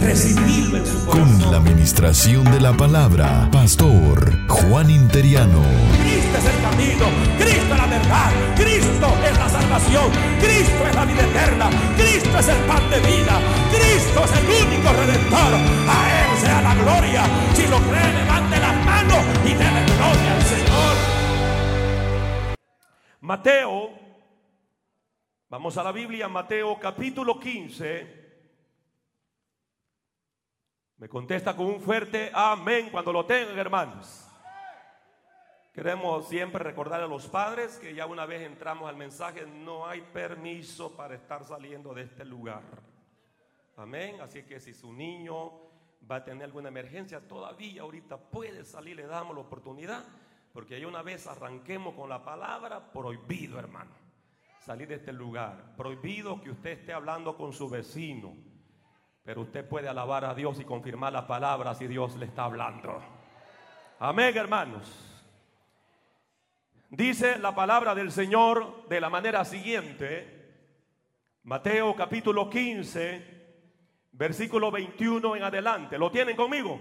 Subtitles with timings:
[0.00, 1.40] Recibirlo en su corazón.
[1.40, 5.62] Con la administración de la palabra, Pastor Juan Interiano.
[6.00, 7.04] Cristo es el camino,
[7.36, 10.10] Cristo es la verdad, Cristo es la salvación,
[10.40, 14.92] Cristo es la vida eterna, Cristo es el pan de vida, Cristo es el único
[14.92, 15.54] redentor.
[15.88, 17.22] A Él sea la gloria.
[17.54, 20.96] Si lo cree, levante las manos y déle gloria al Señor.
[23.20, 23.90] Mateo,
[25.50, 28.17] vamos a la Biblia, Mateo capítulo 15.
[30.98, 34.28] Me contesta con un fuerte amén cuando lo tengan, hermanos.
[35.72, 40.00] Queremos siempre recordar a los padres que ya una vez entramos al mensaje, no hay
[40.00, 42.64] permiso para estar saliendo de este lugar.
[43.76, 44.20] Amén.
[44.20, 45.52] Así que si su niño
[46.10, 50.04] va a tener alguna emergencia, todavía ahorita puede salir, le damos la oportunidad,
[50.52, 53.92] porque ya una vez arranquemos con la palabra, prohibido, hermano,
[54.58, 55.76] salir de este lugar.
[55.76, 58.34] Prohibido que usted esté hablando con su vecino,
[59.28, 62.98] pero usted puede alabar a Dios y confirmar la palabra si Dios le está hablando.
[63.98, 64.90] Amén, hermanos.
[66.88, 70.54] Dice la palabra del Señor de la manera siguiente,
[71.42, 73.66] Mateo capítulo 15,
[74.12, 75.98] versículo 21 en adelante.
[75.98, 76.80] ¿Lo tienen conmigo?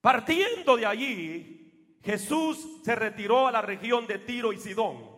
[0.00, 5.08] Partiendo de allí, Jesús se retiró a la región de Tiro y Sidón.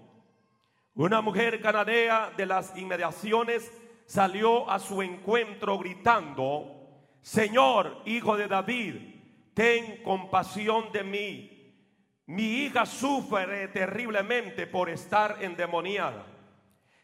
[0.96, 3.79] Una mujer cananea de las inmediaciones
[4.10, 6.66] salió a su encuentro gritando,
[7.22, 8.96] Señor, hijo de David,
[9.54, 11.76] ten compasión de mí.
[12.26, 16.26] Mi hija sufre terriblemente por estar endemoniada.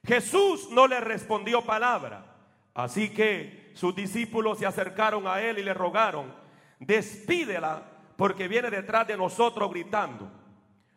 [0.05, 2.27] Jesús no le respondió palabra.
[2.75, 6.35] Así que sus discípulos se acercaron a él y le rogaron,
[6.81, 7.85] despídela
[8.17, 10.29] porque viene detrás de nosotros gritando.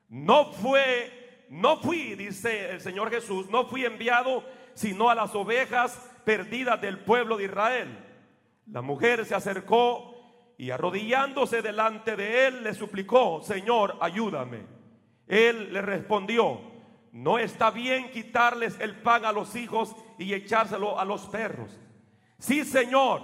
[0.08, 4.44] No fue, no fui, dice el Señor Jesús, no fui enviado
[4.80, 8.00] sino a las ovejas perdidas del pueblo de Israel.
[8.66, 10.16] La mujer se acercó
[10.58, 14.66] y arrodillándose delante de él le suplicó, Señor, ayúdame.
[15.28, 16.62] Él le respondió,
[17.12, 21.78] no está bien quitarles el pan a los hijos y echárselo a los perros.
[22.38, 23.24] Sí, Señor,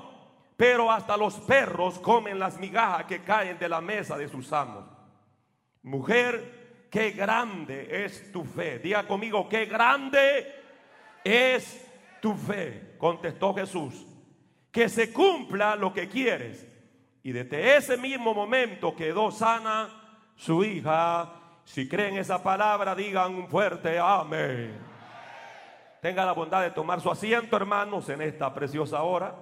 [0.57, 4.83] pero hasta los perros comen las migajas que caen de la mesa de sus amos.
[5.83, 8.79] Mujer, qué grande es tu fe.
[8.79, 10.64] Diga conmigo, qué grande
[11.25, 11.85] es
[12.21, 12.95] tu fe.
[12.97, 14.05] Contestó Jesús,
[14.71, 16.65] que se cumpla lo que quieres.
[17.23, 19.89] Y desde ese mismo momento quedó sana
[20.35, 21.33] su hija.
[21.65, 24.79] Si creen esa palabra, digan un fuerte amén.
[26.01, 29.35] Tenga la bondad de tomar su asiento, hermanos, en esta preciosa hora.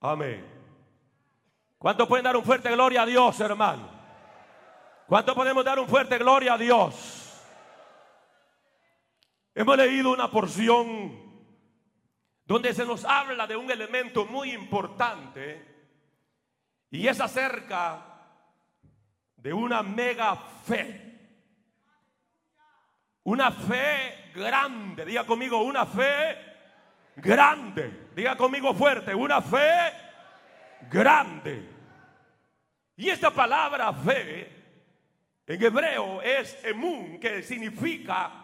[0.00, 0.46] Amén.
[1.76, 3.88] ¿Cuánto pueden dar un fuerte gloria a Dios, hermano?
[5.08, 7.21] ¿Cuánto podemos dar un fuerte gloria a Dios?
[9.54, 11.20] Hemos leído una porción
[12.46, 15.62] donde se nos habla de un elemento muy importante
[16.90, 18.02] y es acerca
[19.36, 21.10] de una mega fe.
[23.24, 26.36] Una fe grande, diga conmigo, una fe
[27.16, 29.92] grande, diga conmigo fuerte, una fe
[30.90, 31.68] grande.
[32.96, 34.50] Y esta palabra fe
[35.46, 38.41] en hebreo es emun, que significa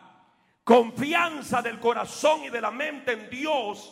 [0.69, 3.91] confianza del corazón y de la mente en Dios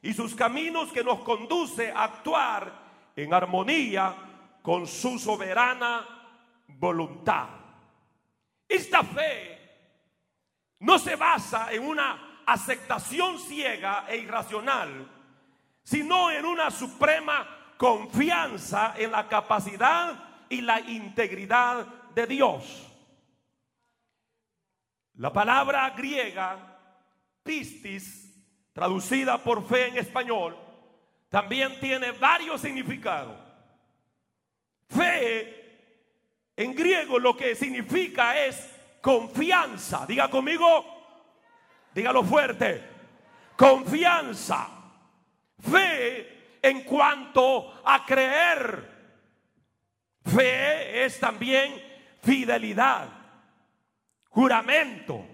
[0.00, 2.72] y sus caminos que nos conduce a actuar
[3.14, 4.14] en armonía
[4.62, 6.08] con su soberana
[6.66, 7.48] voluntad.
[8.66, 9.60] Esta fe
[10.78, 15.06] no se basa en una aceptación ciega e irracional,
[15.82, 21.84] sino en una suprema confianza en la capacidad y la integridad
[22.14, 22.93] de Dios.
[25.16, 26.58] La palabra griega
[27.42, 28.34] pistis,
[28.72, 30.56] traducida por fe en español,
[31.28, 33.38] también tiene varios significados.
[34.88, 35.64] Fe
[36.56, 38.70] en griego lo que significa es
[39.00, 40.06] confianza.
[40.06, 40.84] Diga conmigo,
[41.94, 42.82] dígalo fuerte.
[43.56, 44.68] Confianza.
[45.60, 48.92] Fe en cuanto a creer.
[50.24, 51.82] Fe es también
[52.22, 53.08] fidelidad,
[54.34, 55.24] juramento,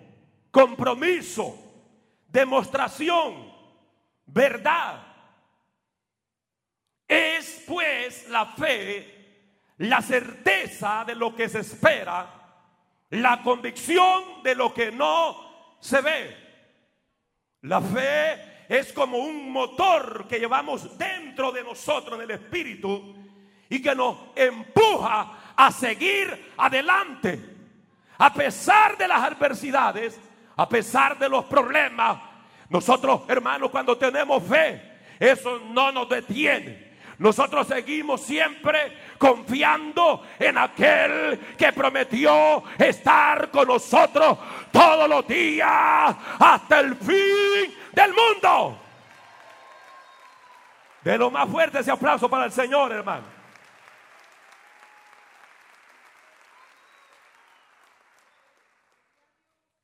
[0.50, 1.56] compromiso,
[2.29, 3.50] demostración,
[4.26, 5.06] verdad.
[7.08, 12.29] Es pues la fe, la certeza de lo que se espera,
[13.08, 16.37] la convicción de lo que no se ve.
[17.62, 23.17] La fe es como un motor que llevamos dentro de nosotros el espíritu
[23.69, 27.60] y que nos empuja a seguir adelante.
[28.20, 30.20] A pesar de las adversidades,
[30.55, 32.19] a pesar de los problemas,
[32.69, 36.90] nosotros hermanos cuando tenemos fe, eso no nos detiene.
[37.17, 44.37] Nosotros seguimos siempre confiando en aquel que prometió estar con nosotros
[44.70, 48.78] todos los días hasta el fin del mundo.
[51.02, 53.39] De lo más fuerte ese aplauso para el Señor, hermano.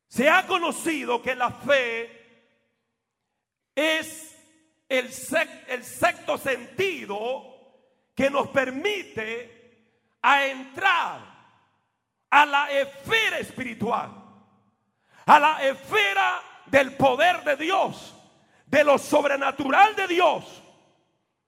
[0.08, 2.16] Se ha conocido que la fe
[3.74, 4.36] es
[4.88, 7.44] el, sexto sentido
[8.14, 11.20] que nos permite a entrar
[12.30, 14.10] a la esfera espiritual,
[15.26, 18.14] a la esfera del poder de Dios,
[18.66, 20.62] de lo sobrenatural de Dios.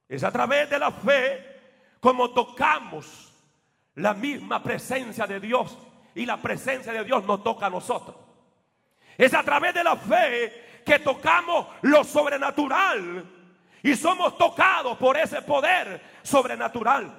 [0.09, 3.33] Es a través de la fe como tocamos
[3.95, 5.77] la misma presencia de Dios
[6.15, 8.28] y la presencia de Dios nos toca a nosotros.
[9.19, 13.29] Es a través de la fe que tocamos lo sobrenatural
[13.83, 17.13] y somos tocados por ese poder sobrenatural.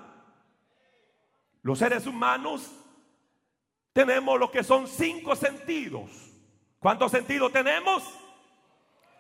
[1.62, 2.72] Los seres humanos
[3.92, 6.10] tenemos lo que son cinco sentidos.
[6.80, 8.02] ¿Cuántos sentidos tenemos?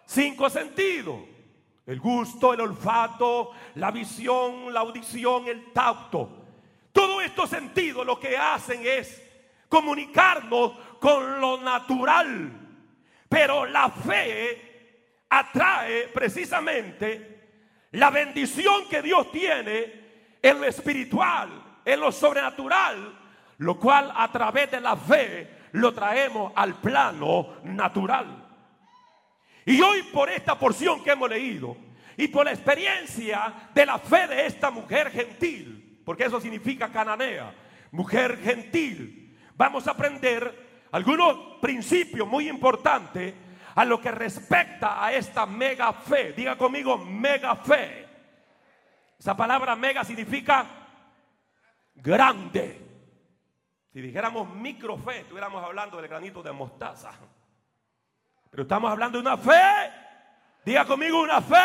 [0.06, 1.20] Cinco sentidos.
[1.86, 6.46] El gusto, el olfato, la visión, la audición, el tacto.
[6.94, 9.22] Todos estos sentidos lo que hacen es
[9.68, 12.68] comunicarnos con lo natural
[13.30, 17.40] pero la fe atrae precisamente
[17.92, 23.18] la bendición que Dios tiene en lo espiritual, en lo sobrenatural,
[23.60, 28.48] lo cual a través de la fe lo traemos al plano natural.
[29.66, 31.78] Y hoy por esta porción que hemos leído
[32.18, 37.54] y por la experiencia de la fe de esta mujer gentil, porque eso significa cananea,
[37.92, 43.34] mujer gentil, vamos a aprender algunos principios muy importantes
[43.76, 46.34] a lo que respecta a esta mega fe.
[46.34, 48.08] Diga conmigo, mega fe.
[49.18, 50.66] Esa palabra mega significa
[51.96, 52.88] grande.
[53.94, 57.12] Si dijéramos micro fe, estuviéramos hablando del granito de mostaza.
[58.50, 59.92] Pero estamos hablando de una fe.
[60.66, 61.56] Diga conmigo una fe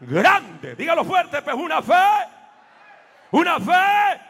[0.00, 0.74] grande.
[0.74, 1.94] Dígalo fuerte, pues una fe.
[3.30, 4.27] Una fe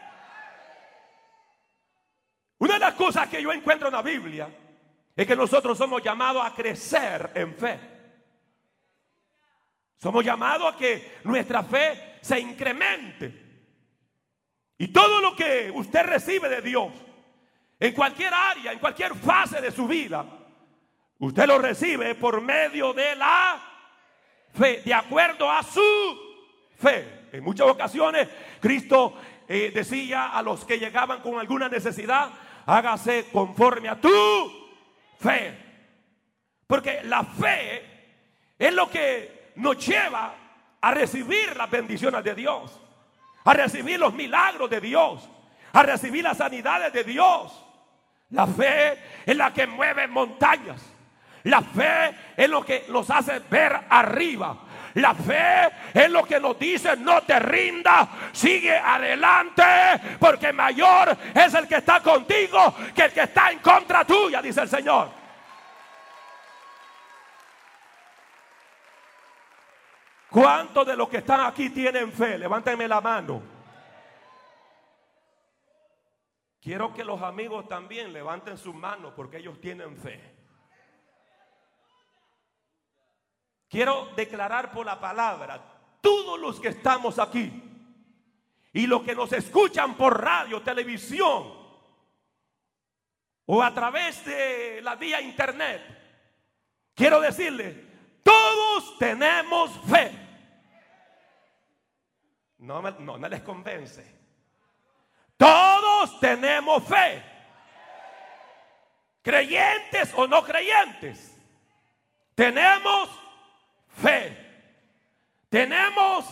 [2.59, 4.49] una de las cosas que yo encuentro en la Biblia
[5.15, 7.79] es que nosotros somos llamados a crecer en fe.
[9.97, 13.49] Somos llamados a que nuestra fe se incremente.
[14.77, 16.93] Y todo lo que usted recibe de Dios,
[17.79, 20.25] en cualquier área, en cualquier fase de su vida,
[21.17, 23.61] usted lo recibe por medio de la
[24.53, 25.81] fe, de acuerdo a su
[26.77, 27.27] fe.
[27.33, 28.27] En muchas ocasiones
[28.61, 29.15] Cristo
[29.47, 32.29] eh, decía a los que llegaban con alguna necesidad,
[32.69, 34.09] hágase conforme a tu
[35.19, 35.57] fe.
[36.67, 37.83] Porque la fe
[38.57, 40.35] es lo que nos lleva
[40.81, 42.79] a recibir las bendiciones de Dios,
[43.43, 45.27] a recibir los milagros de Dios,
[45.73, 47.65] a recibir las sanidades de Dios.
[48.29, 50.81] La fe es la que mueve montañas.
[51.43, 54.57] La fe es lo que nos hace ver arriba.
[54.95, 59.63] La fe es lo que nos dice, no te rindas, sigue adelante,
[60.19, 64.61] porque mayor es el que está contigo que el que está en contra tuya, dice
[64.61, 65.19] el Señor.
[70.29, 72.37] ¿Cuántos de los que están aquí tienen fe?
[72.37, 73.41] Levántenme la mano.
[76.61, 80.38] Quiero que los amigos también levanten sus manos porque ellos tienen fe.
[83.69, 85.61] Quiero declarar por la palabra,
[86.01, 87.51] todos los que estamos aquí
[88.73, 91.53] y los que nos escuchan por radio, televisión
[93.45, 95.81] o a través de la vía internet,
[96.95, 97.75] quiero decirles,
[98.23, 100.11] todos tenemos fe.
[102.57, 104.19] No no me les convence.
[105.37, 107.23] Todos tenemos fe.
[109.21, 111.37] Creyentes o no creyentes.
[112.35, 113.09] Tenemos
[114.01, 114.37] fe.
[115.49, 116.25] Tenemos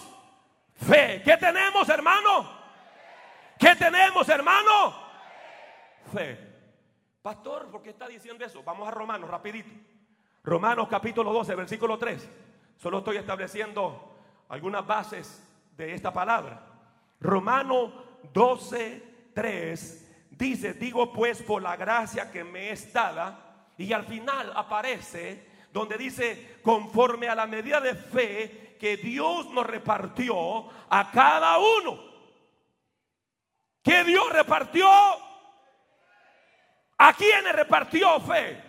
[0.76, 1.22] fe.
[1.24, 2.50] ¿Qué tenemos, hermano?
[3.58, 4.96] ¿Qué tenemos, hermano?
[6.14, 6.38] Fe.
[7.22, 8.64] Pastor, ¿por qué está diciendo eso?
[8.64, 9.70] Vamos a Romanos, rapidito.
[10.44, 12.30] Romanos capítulo 12, versículo 3.
[12.78, 14.16] Solo estoy estableciendo
[14.50, 15.44] algunas bases
[15.76, 16.62] de esta palabra.
[17.20, 17.92] Romano
[18.32, 20.08] 12, 3
[20.38, 25.47] dice, digo pues por la gracia que me es dada, y al final aparece
[25.78, 32.00] donde dice, conforme a la medida de fe que Dios nos repartió a cada uno.
[33.84, 34.90] ¿Qué Dios repartió?
[36.98, 38.62] ¿A quién le repartió fe?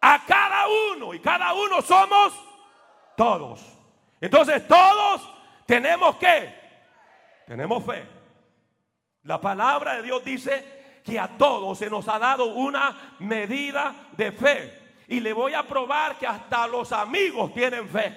[0.00, 1.12] A cada uno.
[1.12, 2.32] Y cada uno somos
[3.16, 3.60] todos.
[4.20, 5.28] Entonces todos
[5.66, 6.62] tenemos que.
[7.46, 8.06] Tenemos fe.
[9.24, 14.32] La palabra de Dios dice que a todos se nos ha dado una medida de
[14.32, 14.83] fe.
[15.08, 18.16] Y le voy a probar que hasta los amigos tienen fe.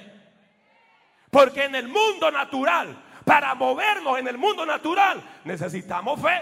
[1.30, 6.42] Porque en el mundo natural, para movernos en el mundo natural, necesitamos fe.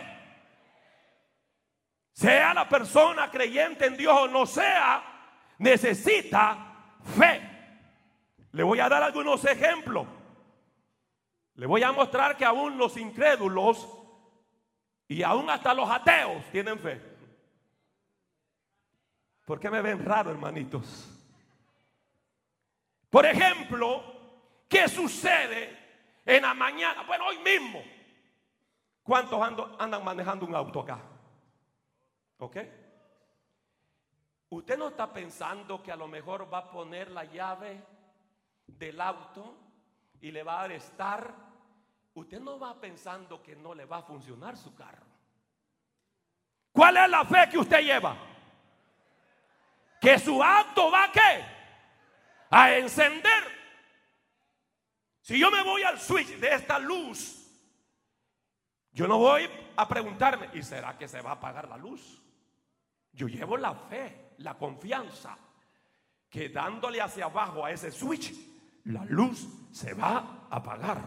[2.13, 5.03] Sea la persona creyente en Dios o no sea,
[5.57, 7.41] necesita fe.
[8.51, 10.07] Le voy a dar algunos ejemplos.
[11.55, 13.87] Le voy a mostrar que aún los incrédulos
[15.07, 17.14] y aún hasta los ateos tienen fe.
[19.45, 21.07] ¿Por qué me ven raro, hermanitos?
[23.11, 24.03] Por ejemplo,
[24.67, 25.77] ¿qué sucede
[26.25, 27.03] en la mañana?
[27.03, 27.81] Bueno, hoy mismo.
[29.03, 29.39] ¿Cuántos
[29.77, 30.99] andan manejando un auto acá?
[32.39, 32.57] ¿Ok?
[34.49, 37.83] Usted no está pensando que a lo mejor va a poner la llave
[38.65, 39.55] del auto
[40.21, 41.33] y le va a estar.
[42.15, 45.05] Usted no va pensando que no le va a funcionar su carro.
[46.71, 48.34] ¿Cuál es la fe que usted lleva?
[50.05, 51.45] Que su auto va a qué?
[52.51, 53.43] A encender.
[55.19, 57.43] Si yo me voy al switch de esta luz,
[58.91, 62.21] yo no voy a preguntarme, ¿y será que se va a apagar la luz?
[63.13, 65.35] Yo llevo la fe, la confianza,
[66.29, 68.31] que dándole hacia abajo a ese switch,
[68.83, 71.01] la luz se va a apagar.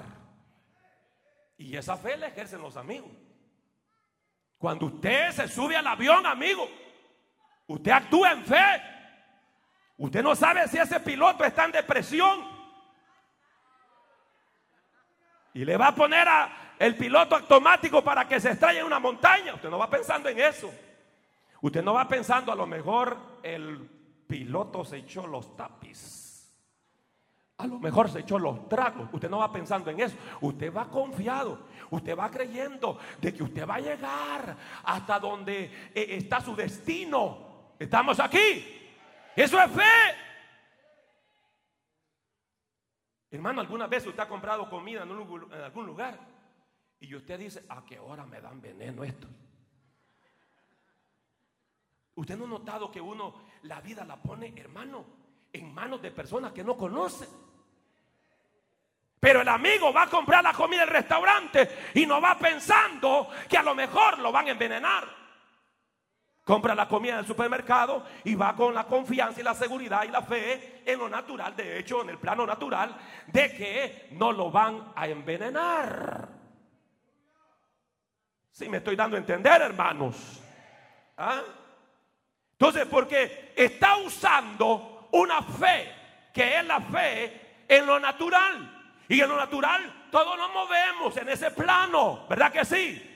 [1.57, 3.13] Y esa fe la ejercen los amigos.
[4.57, 6.69] Cuando usted se sube al avión, amigo,
[7.69, 8.83] usted actúa en fe.
[9.97, 12.45] Usted no sabe si ese piloto está en depresión.
[15.55, 18.99] Y le va a poner a el piloto automático para que se estrelle en una
[18.99, 19.55] montaña.
[19.55, 20.73] Usted no va pensando en eso.
[21.61, 23.79] Usted no va pensando, a lo mejor el
[24.27, 26.29] piloto se echó los tapis.
[27.57, 29.09] A lo mejor se echó los tragos.
[29.13, 30.15] Usted no va pensando en eso.
[30.41, 31.67] Usted va confiado.
[31.91, 37.48] Usted va creyendo de que usted va a llegar hasta donde eh, está su destino.
[37.79, 38.65] Estamos aquí.
[39.37, 40.29] Eso es fe.
[43.31, 46.19] Hermano, alguna vez usted ha comprado comida en, algún lugar
[46.99, 49.29] y usted dice, ¿a qué hora me dan veneno esto?
[52.15, 55.05] ¿Usted no ha notado que uno la vida la pone, hermano,
[55.53, 57.29] en manos de personas que no conoce?
[59.21, 63.59] Pero el amigo va a comprar la comida del restaurante y no va pensando que
[63.59, 65.28] a lo mejor lo van a envenenar.
[66.49, 70.23] Compra la comida del supermercado y va con la confianza y la seguridad y la
[70.23, 74.95] fe en lo natural, de hecho, en el plano natural, de que no lo van
[74.97, 76.27] a envenenar.
[78.51, 80.43] Si me estoy dando a entender, hermanos.
[81.19, 81.43] ¿Ah?
[82.53, 85.95] Entonces, porque está usando una fe,
[86.33, 88.97] que es la fe en lo natural.
[89.07, 93.08] Y en lo natural todos nos movemos en ese plano, ¿verdad que sí?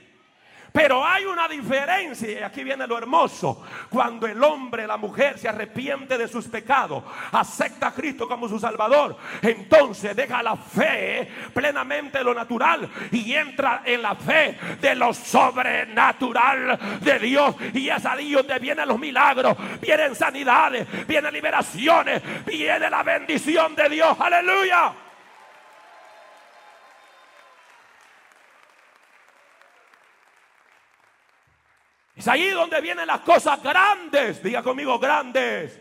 [0.72, 5.48] Pero hay una diferencia, y aquí viene lo hermoso, cuando el hombre, la mujer se
[5.48, 12.24] arrepiente de sus pecados, acepta a Cristo como su Salvador, entonces deja la fe plenamente
[12.24, 17.54] lo natural y entra en la fe de lo sobrenatural de Dios.
[17.74, 23.88] Y es ahí donde vienen los milagros, vienen sanidades, vienen liberaciones, viene la bendición de
[23.90, 24.94] Dios, aleluya.
[32.22, 34.40] Es ahí donde vienen las cosas grandes.
[34.40, 35.76] Diga conmigo, grandes.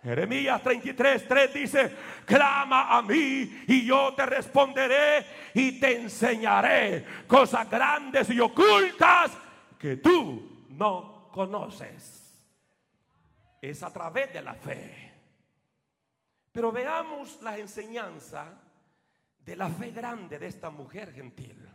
[0.00, 7.68] Jeremías 33, 3 dice, clama a mí y yo te responderé y te enseñaré cosas
[7.68, 9.32] grandes y ocultas
[9.76, 12.32] que tú no conoces.
[13.60, 15.14] Es a través de la fe.
[16.52, 18.54] Pero veamos la enseñanza
[19.40, 21.65] de la fe grande de esta mujer gentil.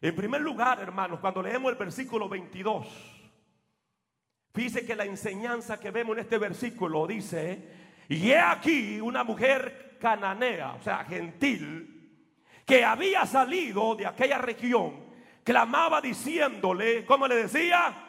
[0.00, 2.86] En primer lugar, hermanos, cuando leemos el versículo 22,
[4.54, 7.68] dice que la enseñanza que vemos en este versículo dice,
[8.08, 11.94] y he aquí una mujer cananea, o sea, gentil,
[12.64, 15.04] que había salido de aquella región,
[15.42, 18.04] clamaba diciéndole, ¿cómo le decía?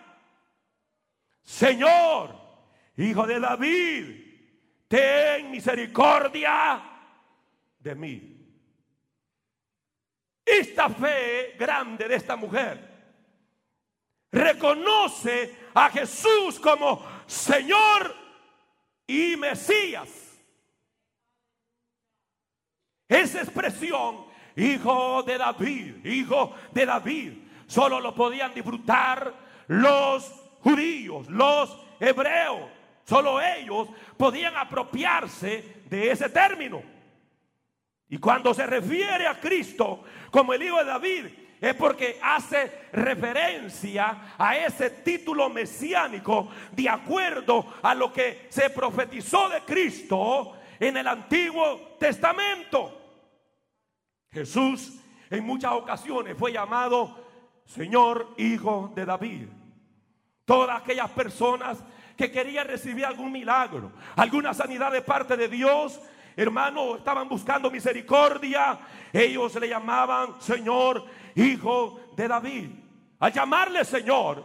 [1.42, 2.36] Señor,
[2.98, 4.30] hijo de David,
[4.88, 6.84] ten misericordia
[7.80, 8.39] de mí.
[10.50, 12.90] Esta fe grande de esta mujer
[14.32, 18.16] reconoce a Jesús como Señor
[19.08, 20.10] y Mesías.
[23.08, 24.26] Esa expresión,
[24.56, 27.34] hijo de David, hijo de David,
[27.66, 29.34] solo lo podían disfrutar
[29.68, 32.70] los judíos, los hebreos.
[33.04, 33.88] Solo ellos
[34.18, 36.99] podían apropiarse de ese término.
[38.10, 41.26] Y cuando se refiere a Cristo como el hijo de David,
[41.62, 49.50] es porque hace referencia a ese título mesiánico de acuerdo a lo que se profetizó
[49.50, 52.96] de Cristo en el Antiguo Testamento.
[54.32, 55.00] Jesús
[55.30, 57.26] en muchas ocasiones fue llamado
[57.66, 59.48] Señor Hijo de David.
[60.46, 61.84] Todas aquellas personas
[62.16, 66.02] que querían recibir algún milagro, alguna sanidad de parte de Dios,
[66.42, 68.80] hermano, estaban buscando misericordia.
[69.12, 71.06] Ellos le llamaban Señor
[71.36, 72.70] Hijo de David.
[73.20, 74.44] Al llamarle Señor,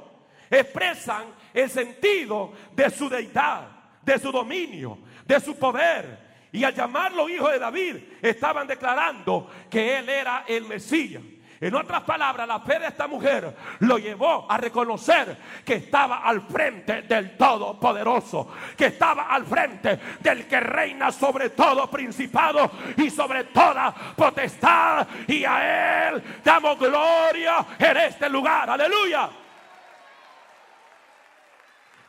[0.50, 3.68] expresan el sentido de su deidad,
[4.02, 6.24] de su dominio, de su poder.
[6.50, 11.22] Y al llamarlo hijo de David, estaban declarando que él era el Mesías.
[11.64, 16.42] En otras palabras, la fe de esta mujer lo llevó a reconocer que estaba al
[16.42, 23.44] frente del Todopoderoso, que estaba al frente del que reina sobre todo principado y sobre
[23.44, 25.09] toda potestad.
[25.26, 28.68] Y a Él damos gloria en este lugar.
[28.68, 29.30] Aleluya.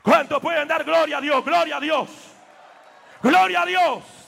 [0.01, 1.45] ¿Cuánto pueden dar gloria a Dios?
[1.45, 2.09] Gloria a Dios.
[3.21, 4.24] Gloria a Dios.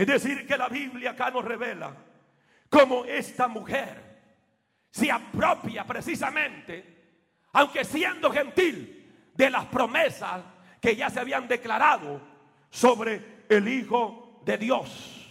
[0.00, 1.94] Es decir, que la Biblia acá nos revela
[2.70, 4.02] cómo esta mujer
[4.90, 7.18] se apropia precisamente,
[7.52, 10.40] aunque siendo gentil, de las promesas
[10.80, 12.18] que ya se habían declarado
[12.70, 15.28] sobre el Hijo de Dios.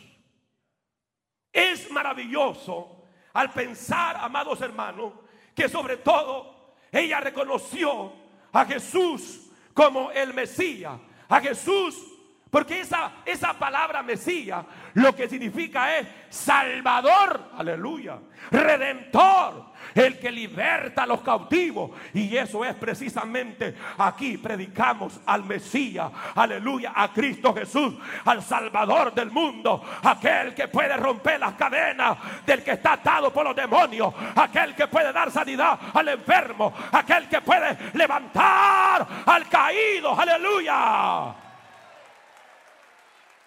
[1.52, 5.14] Es maravilloso al pensar, amados hermanos,
[5.56, 8.14] que sobre todo ella reconoció
[8.52, 12.09] a Jesús como el Mesías, a Jesús
[12.50, 18.18] porque esa, esa palabra Mesías lo que significa es Salvador, aleluya,
[18.50, 21.92] Redentor, el que liberta a los cautivos.
[22.14, 29.30] Y eso es precisamente aquí predicamos al Mesías, aleluya, a Cristo Jesús, al Salvador del
[29.30, 34.74] mundo, aquel que puede romper las cadenas del que está atado por los demonios, aquel
[34.74, 41.49] que puede dar sanidad al enfermo, aquel que puede levantar al caído, aleluya.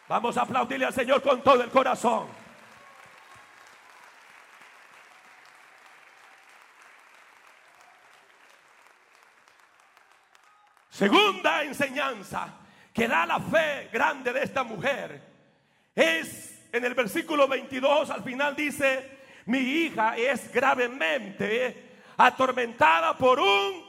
[0.09, 2.29] Vamos a aplaudirle al Señor con todo el corazón.
[10.91, 12.49] Segunda enseñanza
[12.93, 15.23] que da la fe grande de esta mujer
[15.95, 23.85] es en el versículo 22 al final dice, mi hija es gravemente atormentada por un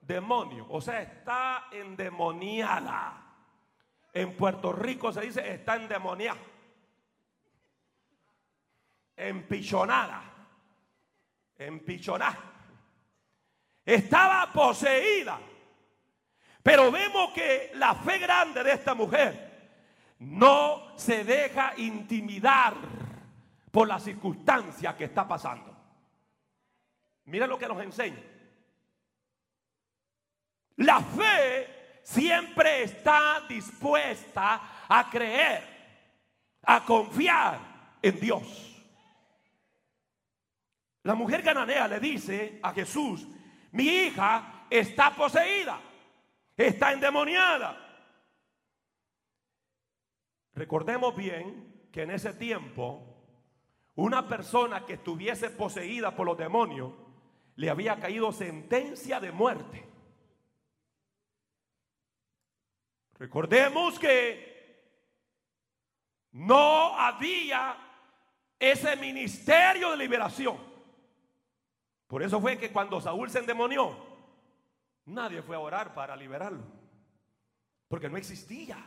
[0.00, 3.21] demonio, o sea, está endemoniada.
[4.12, 6.40] En Puerto Rico se dice está endemoniada,
[9.16, 10.22] empichonada,
[11.56, 12.38] empichonada.
[13.84, 15.40] Estaba poseída.
[16.62, 19.52] Pero vemos que la fe grande de esta mujer
[20.20, 22.74] no se deja intimidar
[23.70, 25.74] por la circunstancia que está pasando.
[27.24, 28.22] Mira lo que nos enseña.
[30.76, 35.62] La fe siempre está dispuesta a creer,
[36.62, 37.58] a confiar
[38.02, 38.68] en Dios.
[41.04, 43.26] La mujer cananea le dice a Jesús,
[43.72, 45.80] mi hija está poseída,
[46.56, 47.78] está endemoniada.
[50.54, 53.12] Recordemos bien que en ese tiempo
[53.94, 56.92] una persona que estuviese poseída por los demonios
[57.56, 59.91] le había caído sentencia de muerte.
[63.22, 64.82] Recordemos que
[66.32, 67.76] no había
[68.58, 70.56] ese ministerio de liberación.
[72.08, 73.96] Por eso fue que cuando Saúl se endemonió,
[75.04, 76.64] nadie fue a orar para liberarlo.
[77.86, 78.84] Porque no existía.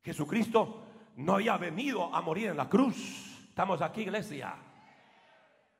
[0.00, 0.84] Jesucristo
[1.16, 3.36] no había venido a morir en la cruz.
[3.48, 4.54] Estamos aquí, iglesia.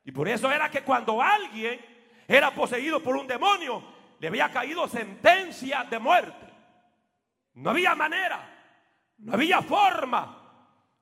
[0.03, 1.79] Y por eso era que cuando alguien
[2.27, 3.81] era poseído por un demonio,
[4.19, 6.50] le había caído sentencia de muerte.
[7.55, 8.49] No había manera,
[9.19, 10.41] no había forma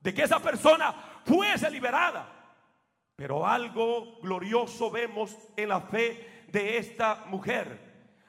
[0.01, 2.35] de que esa persona fuese liberada.
[3.17, 7.79] Pero algo glorioso vemos en la fe de esta mujer.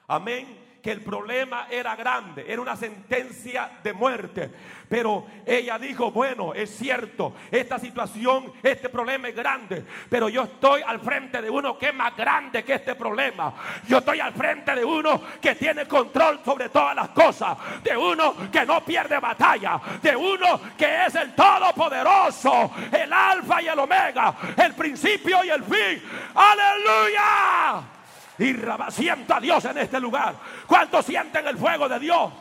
[0.08, 0.69] Amén.
[0.82, 4.50] Que el problema era grande, era una sentencia de muerte.
[4.88, 10.82] Pero ella dijo, bueno, es cierto, esta situación, este problema es grande, pero yo estoy
[10.82, 13.54] al frente de uno que es más grande que este problema.
[13.86, 18.34] Yo estoy al frente de uno que tiene control sobre todas las cosas, de uno
[18.50, 24.34] que no pierde batalla, de uno que es el todopoderoso, el alfa y el omega,
[24.56, 26.02] el principio y el fin.
[26.34, 27.99] Aleluya.
[28.40, 28.56] Y
[28.88, 30.34] sienta a Dios en este lugar.
[30.66, 32.32] ¿Cuántos sienten el fuego de Dios?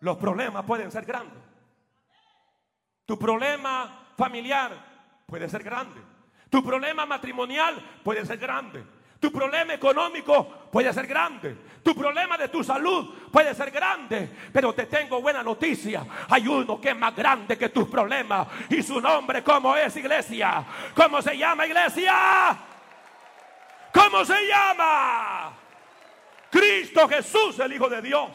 [0.00, 1.38] Los problemas pueden ser grandes.
[3.06, 4.72] Tu problema familiar
[5.26, 6.02] puede ser grande.
[6.50, 8.84] Tu problema matrimonial puede ser grande.
[9.20, 11.56] Tu problema económico puede ser grande.
[11.82, 14.28] Tu problema de tu salud puede ser grande.
[14.52, 16.04] Pero te tengo buena noticia.
[16.28, 18.48] Hay uno que es más grande que tus problemas.
[18.68, 20.64] Y su nombre, ¿cómo es iglesia?
[20.94, 22.58] ¿Cómo se llama iglesia?
[23.92, 25.52] ¿Cómo se llama?
[26.50, 28.30] Cristo Jesús, el Hijo de Dios.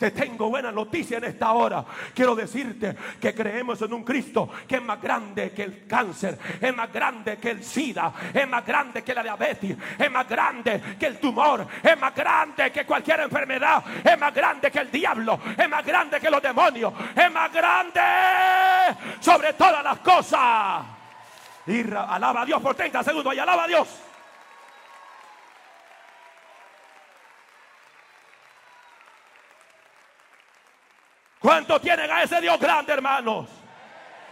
[0.00, 1.84] Te tengo buena noticia en esta hora.
[2.14, 6.74] Quiero decirte que creemos en un Cristo que es más grande que el cáncer, es
[6.74, 11.04] más grande que el SIDA, es más grande que la diabetes, es más grande que
[11.04, 15.68] el tumor, es más grande que cualquier enfermedad, es más grande que el diablo, es
[15.68, 18.00] más grande que los demonios, es más grande
[19.20, 20.82] sobre todas las cosas.
[21.66, 24.09] Y alaba a Dios por 30 segundos y alaba a Dios.
[31.50, 33.50] ¿Cuántos tienen a ese Dios grande, hermanos?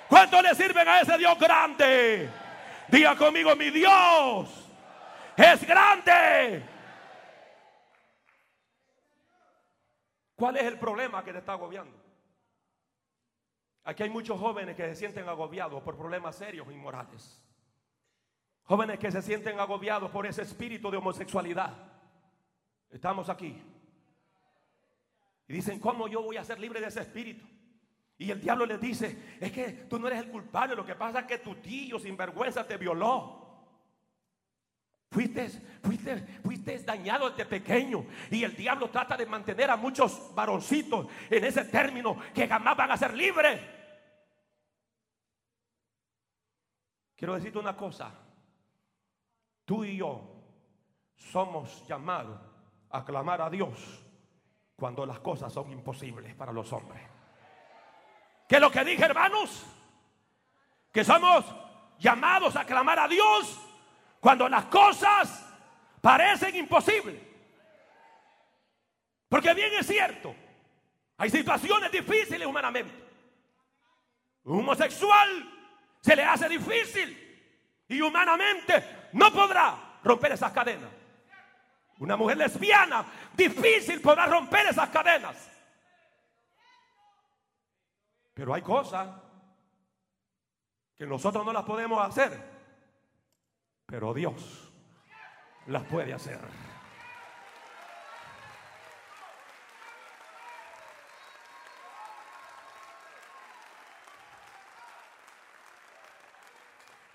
[0.09, 2.31] ¿Cuántos le sirven a ese Dios grande?
[2.87, 4.49] Diga conmigo, mi Dios
[5.37, 6.63] es grande.
[10.37, 12.01] ¿Cuál es el problema que te está agobiando?
[13.83, 17.43] Aquí hay muchos jóvenes que se sienten agobiados por problemas serios y morales.
[18.63, 21.75] Jóvenes que se sienten agobiados por ese espíritu de homosexualidad.
[22.89, 23.61] Estamos aquí.
[25.49, 27.45] Y dicen, ¿cómo yo voy a ser libre de ese espíritu?
[28.19, 31.21] Y el diablo les dice, es que tú no eres el culpable, lo que pasa
[31.21, 33.47] es que tu tío sin vergüenza te violó.
[35.11, 35.49] Fuiste,
[35.83, 38.05] fuiste, fuiste dañado desde pequeño.
[38.31, 42.91] Y el diablo trata de mantener a muchos varoncitos en ese término que jamás van
[42.91, 43.59] a ser libres.
[47.17, 48.13] Quiero decirte una cosa.
[49.65, 50.45] Tú y yo
[51.17, 52.39] somos llamados
[52.91, 54.08] a clamar a Dios
[54.79, 57.03] cuando las cosas son imposibles para los hombres.
[58.49, 59.67] ¿Qué es lo que dije, hermanos?
[60.93, 61.45] Que somos
[61.99, 63.59] llamados a clamar a Dios
[64.21, 65.53] cuando las cosas
[66.01, 67.21] parecen imposibles.
[69.29, 70.35] Porque bien es cierto,
[71.17, 72.95] hay situaciones difíciles humanamente.
[74.45, 75.29] Un homosexual
[76.01, 80.98] se le hace difícil y humanamente no podrá romper esas cadenas.
[81.99, 85.51] Una mujer lesbiana, difícil podrá romper esas cadenas.
[88.35, 89.09] Pero hay cosas
[90.97, 92.41] que nosotros no las podemos hacer,
[93.87, 94.73] pero Dios
[95.67, 96.39] las puede hacer.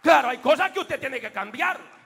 [0.02, 2.03] Claro, hay cosas que usted tiene que cambiar.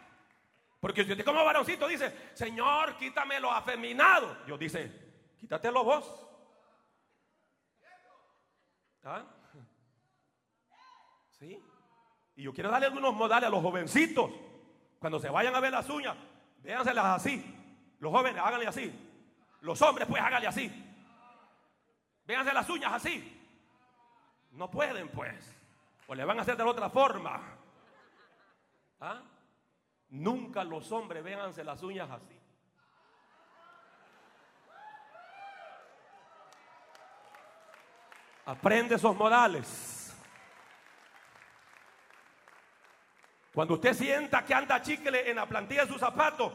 [0.80, 4.38] Porque si usted como varoncito dice, Señor, quítame lo afeminado.
[4.46, 6.28] Dios dice, quítatelo vos.
[9.04, 9.24] ¿Ah?
[11.32, 11.64] ¿Sí?
[12.36, 14.32] Y yo quiero darle algunos modales a los jovencitos.
[15.00, 16.16] Cuando se vayan a ver las uñas,
[16.60, 17.56] véanselas así.
[18.00, 18.94] Los jóvenes, háganle así.
[19.62, 20.84] Los hombres, pues háganle así.
[22.26, 23.34] Véanse las uñas así.
[24.52, 25.56] No pueden, pues.
[26.08, 27.42] O le van a hacer de otra forma.
[29.00, 29.22] ¿Ah?
[30.10, 32.40] Nunca los hombres véanse las uñas así.
[38.46, 40.16] Aprende esos modales.
[43.54, 46.54] Cuando usted sienta que anda chicle en la plantilla de sus zapatos,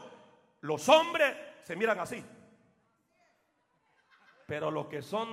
[0.61, 2.25] los hombres se miran así.
[4.47, 5.29] Pero los que son,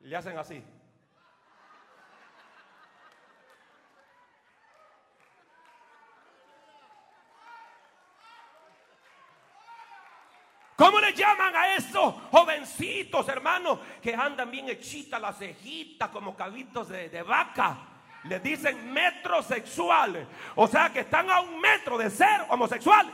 [0.00, 0.62] le hacen así.
[10.78, 16.88] ¿Cómo le llaman a esos jovencitos, hermanos, que andan bien hechitas las cejitas como cabitos
[16.88, 17.78] de, vaca?
[18.22, 20.28] Le dicen metrosexuales.
[20.54, 23.12] O sea que están a un metro de ser homosexuales.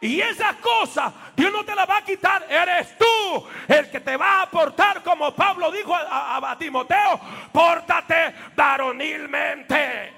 [0.00, 2.44] Y esas cosas Dios no te las va a quitar.
[2.50, 7.20] Eres tú el que te va a aportar, como Pablo dijo a, a Timoteo,
[7.52, 10.14] pórtate varonilmente.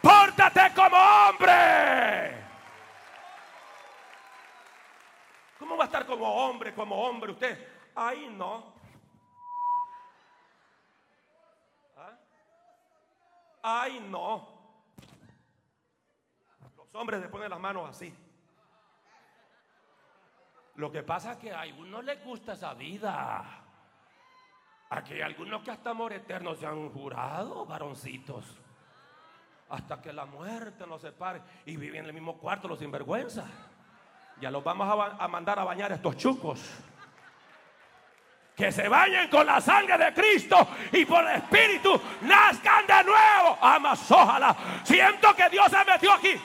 [0.00, 2.42] Pórtate como hombre.
[5.60, 7.68] ¿Cómo va a estar como hombre, como hombre usted?
[7.94, 8.74] Ahí no.
[11.96, 12.18] ¿Ah?
[13.62, 14.51] Ay, no.
[16.92, 18.14] Los hombres le ponen las manos así.
[20.76, 23.44] Lo que pasa es que a algunos les gusta esa vida.
[24.90, 28.44] Aquí hay algunos que hasta amor eterno se han jurado, varoncitos.
[29.70, 33.48] Hasta que la muerte nos separe y viven en el mismo cuarto los sinvergüenzas.
[34.38, 36.60] Ya los vamos a, a mandar a bañar estos chucos
[38.54, 43.58] que se bañen con la sangre de Cristo y por el Espíritu nazcan de nuevo.
[43.62, 44.54] Amas, ojalá.
[44.84, 46.38] Siento que Dios se metió aquí.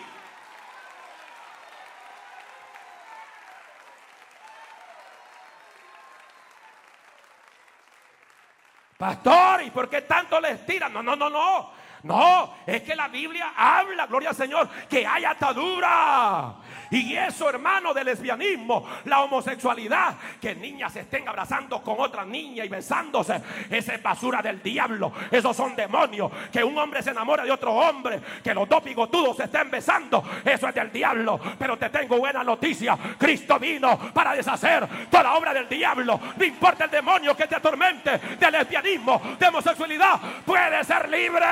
[8.98, 10.92] Pastor, ¿y por qué tanto les tiran?
[10.92, 11.72] No, no, no, no.
[12.04, 16.54] No, es que la Biblia habla, gloria al Señor, que hay atadura.
[16.90, 22.64] Y eso, hermano, del lesbianismo, la homosexualidad, que niñas se estén abrazando con otra niña
[22.64, 25.12] y besándose, esa es basura del diablo.
[25.32, 26.32] Esos son demonios.
[26.52, 30.24] Que un hombre se enamore de otro hombre, que los dos bigotudos se estén besando,
[30.46, 31.40] eso es del diablo.
[31.58, 36.20] Pero te tengo buena noticia: Cristo vino para deshacer toda obra del diablo.
[36.38, 41.46] No importa el demonio que te atormente, del lesbianismo, de homosexualidad, puede ser libre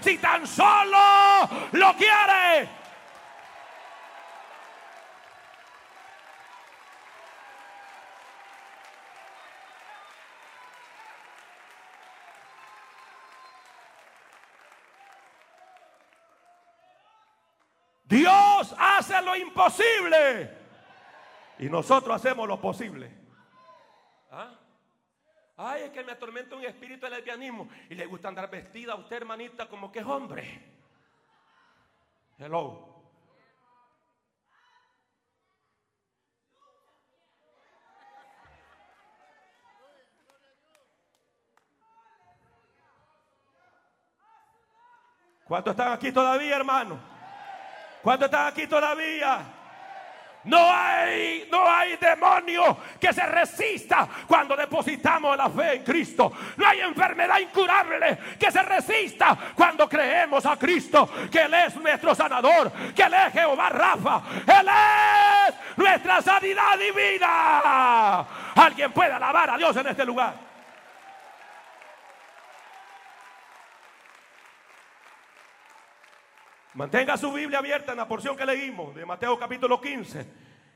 [0.00, 0.98] si tan solo
[1.72, 2.68] lo quiere.
[18.04, 20.54] Dios hace lo imposible
[21.58, 23.10] y nosotros hacemos lo posible.
[24.30, 24.61] ¿Ah?
[25.64, 28.96] Ay, es que me atormenta un espíritu de lesbianismo y le gusta andar vestida a
[28.96, 30.60] usted, hermanita, como que es hombre.
[32.36, 32.88] Hello.
[45.44, 46.98] ¿Cuántos están aquí todavía, hermano?
[48.02, 49.61] ¿Cuántos están aquí todavía?
[50.44, 56.32] No hay, no hay demonio que se resista cuando depositamos la fe en Cristo.
[56.56, 62.14] No hay enfermedad incurable que se resista cuando creemos a Cristo, que Él es nuestro
[62.14, 68.26] sanador, que Él es Jehová Rafa, Él es nuestra sanidad divina.
[68.56, 70.51] Alguien puede alabar a Dios en este lugar.
[76.74, 80.26] Mantenga su Biblia abierta en la porción que leímos de Mateo capítulo 15,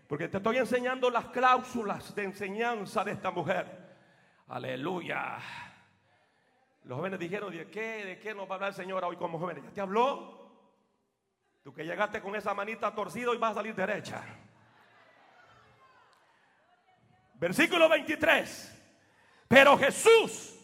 [0.06, 3.66] porque te estoy enseñando las cláusulas de enseñanza de esta mujer.
[4.48, 5.38] Aleluya.
[6.84, 9.38] Los jóvenes dijeron, ¿de qué, de qué nos va a hablar el Señor hoy como
[9.38, 9.64] jóvenes?
[9.64, 10.36] ¿Ya te habló?
[11.64, 14.22] Tú que llegaste con esa manita torcida y vas a salir derecha.
[17.34, 18.82] Versículo 23.
[19.48, 20.54] Pero Jesús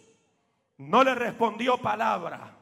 [0.77, 2.62] no le respondió palabra.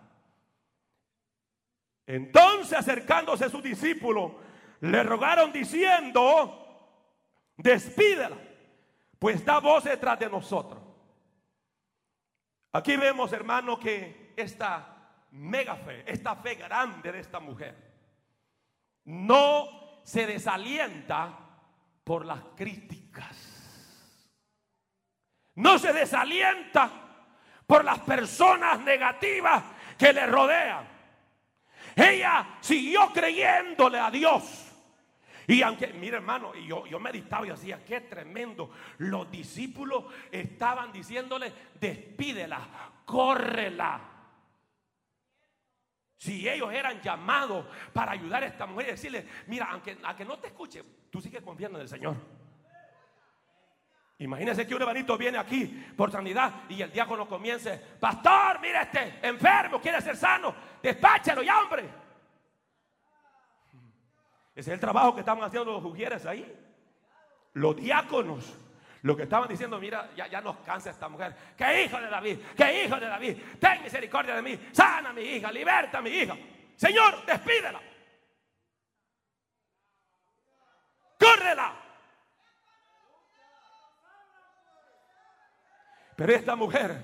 [2.11, 4.33] Entonces acercándose a sus discípulos,
[4.81, 6.96] le rogaron diciendo,
[7.57, 8.37] despídela,
[9.16, 10.83] pues da voz detrás de nosotros.
[12.73, 17.77] Aquí vemos, hermano, que esta mega fe, esta fe grande de esta mujer,
[19.05, 21.38] no se desalienta
[22.03, 23.37] por las críticas.
[25.55, 26.90] No se desalienta
[27.68, 29.62] por las personas negativas
[29.96, 31.00] que le rodean.
[32.01, 34.67] Ella siguió creyéndole a Dios.
[35.47, 38.71] Y aunque, mire hermano, yo, yo meditaba y decía, qué tremendo.
[38.99, 42.61] Los discípulos estaban diciéndole, despídela,
[43.05, 44.01] córrela.
[46.17, 50.39] Si ellos eran llamados para ayudar a esta mujer y decirle, mira, aunque, aunque no
[50.39, 52.39] te escuche, tú sigues confiando en el Señor.
[54.21, 55.65] Imagínense que un hermanito viene aquí
[55.97, 61.59] por sanidad y el diácono comience, pastor, mira este enfermo, quiere ser sano, despáchalo ya,
[61.59, 61.89] hombre.
[64.55, 66.47] Ese es el trabajo que estaban haciendo los ujieres ahí.
[67.55, 68.55] Los diáconos,
[69.01, 71.35] lo que estaban diciendo, mira, ya, ya nos cansa esta mujer.
[71.57, 75.23] Que hijo de David, que hijo de David, ten misericordia de mí, sana a mi
[75.23, 76.37] hija, liberta a mi hija.
[76.77, 77.81] Señor, despídela.
[81.19, 81.89] Córrela.
[86.21, 87.03] Pero esta mujer,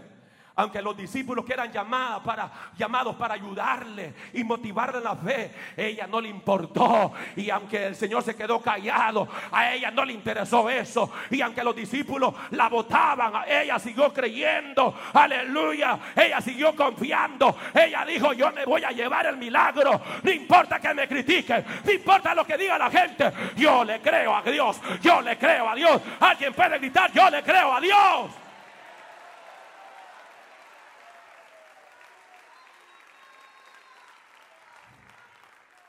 [0.56, 6.06] aunque los discípulos que eran llamados para, llamados para ayudarle y motivarle la fe, ella
[6.06, 7.14] no le importó.
[7.34, 11.10] Y aunque el Señor se quedó callado, a ella no le interesó eso.
[11.30, 14.94] Y aunque los discípulos la votaban, ella siguió creyendo.
[15.14, 15.98] Aleluya.
[16.14, 17.56] Ella siguió confiando.
[17.72, 19.98] Ella dijo, yo me voy a llevar el milagro.
[20.22, 21.64] No importa que me critiquen.
[21.86, 23.32] No importa lo que diga la gente.
[23.56, 24.78] Yo le creo a Dios.
[25.00, 26.02] Yo le creo a Dios.
[26.20, 28.45] Alguien puede gritar, yo le creo a Dios.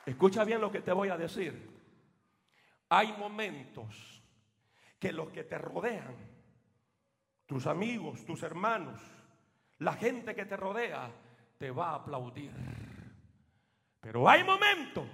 [0.07, 1.69] Escucha bien lo que te voy a decir.
[2.87, 4.23] Hay momentos
[4.97, 6.15] que los que te rodean,
[7.45, 9.01] tus amigos, tus hermanos,
[9.79, 11.11] la gente que te rodea,
[11.57, 12.53] te va a aplaudir.
[13.99, 15.05] Pero hay momentos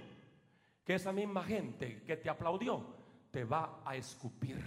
[0.84, 2.86] que esa misma gente que te aplaudió
[3.32, 4.62] te va a escupir.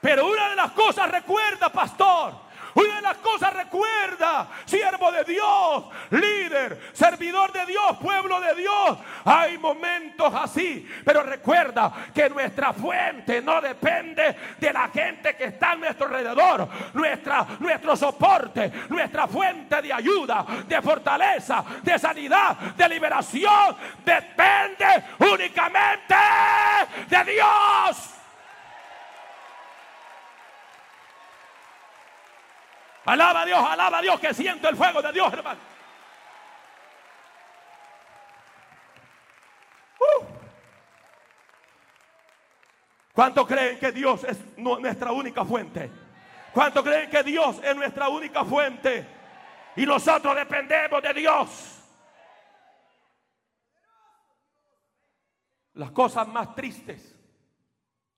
[0.00, 2.34] Pero una de las cosas, recuerda, pastor,
[2.74, 8.98] una de las cosas recuerda, siervo de Dios, líder, servidor de Dios, pueblo de Dios.
[9.24, 15.70] Hay momentos así, pero recuerda que nuestra fuente no depende de la gente que está
[15.70, 16.68] a nuestro alrededor.
[16.92, 26.14] Nuestra, nuestro soporte, nuestra fuente de ayuda, de fortaleza, de sanidad, de liberación, depende únicamente
[27.08, 28.19] de Dios.
[33.10, 35.58] Alaba a Dios, alaba a Dios que siento el fuego de Dios, hermano.
[39.98, 40.24] Uh.
[43.12, 45.90] ¿Cuánto creen que Dios es nuestra única fuente?
[46.52, 49.04] ¿Cuánto creen que Dios es nuestra única fuente?
[49.74, 51.82] Y nosotros dependemos de Dios.
[55.72, 57.16] Las cosas más tristes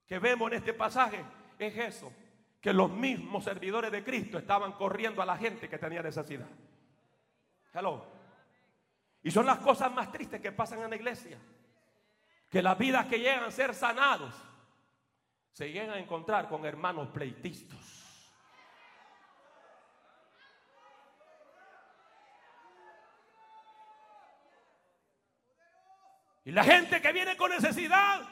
[0.07, 1.25] que vemos en este pasaje
[1.59, 2.13] es eso
[2.63, 6.47] que los mismos servidores de Cristo estaban corriendo a la gente que tenía necesidad.
[9.25, 11.39] Y son las cosas más tristes que pasan en la iglesia.
[12.49, 14.33] Que las vidas que llegan a ser sanados
[15.51, 17.81] se llegan a encontrar con hermanos pleitistas.
[26.45, 28.23] Y la gente que viene con necesidad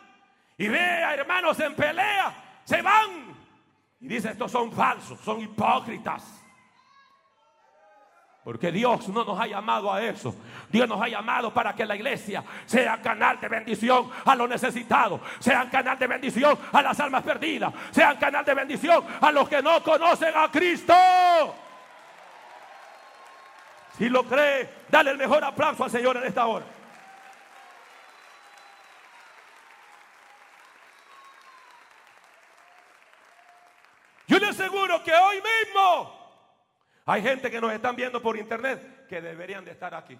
[0.57, 3.31] y ve a hermanos en pelea, se van
[4.00, 6.24] y dice, estos son falsos, son hipócritas.
[8.42, 10.34] Porque Dios no nos ha llamado a eso.
[10.70, 15.20] Dios nos ha llamado para que la iglesia sea canal de bendición a los necesitados,
[15.38, 19.60] sea canal de bendición a las almas perdidas, sea canal de bendición a los que
[19.60, 20.94] no conocen a Cristo.
[23.98, 26.64] Si lo cree, dale el mejor aplauso al Señor en esta hora.
[34.52, 36.18] seguro que hoy mismo
[37.11, 40.16] hay gente que nos están viendo por internet que deberían de estar aquí.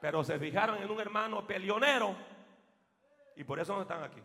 [0.00, 2.16] Pero se fijaron en un hermano peleonero
[3.36, 4.20] y por eso no están aquí.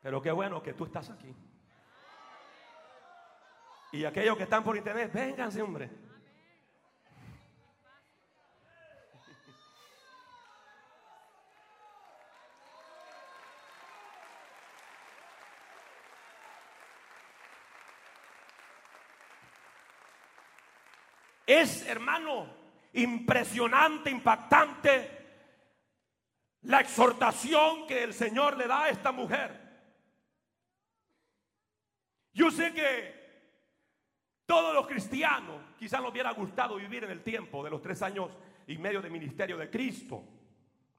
[0.00, 1.34] Pero qué bueno que tú estás aquí.
[3.92, 5.90] Y aquellos que están por internet, vénganse, hombre.
[21.48, 22.46] Es, hermano,
[22.92, 25.18] impresionante, impactante
[26.64, 29.58] la exhortación que el Señor le da a esta mujer.
[32.34, 33.18] Yo sé que
[34.44, 38.30] todos los cristianos quizás nos hubiera gustado vivir en el tiempo de los tres años
[38.66, 40.22] y medio de ministerio de Cristo.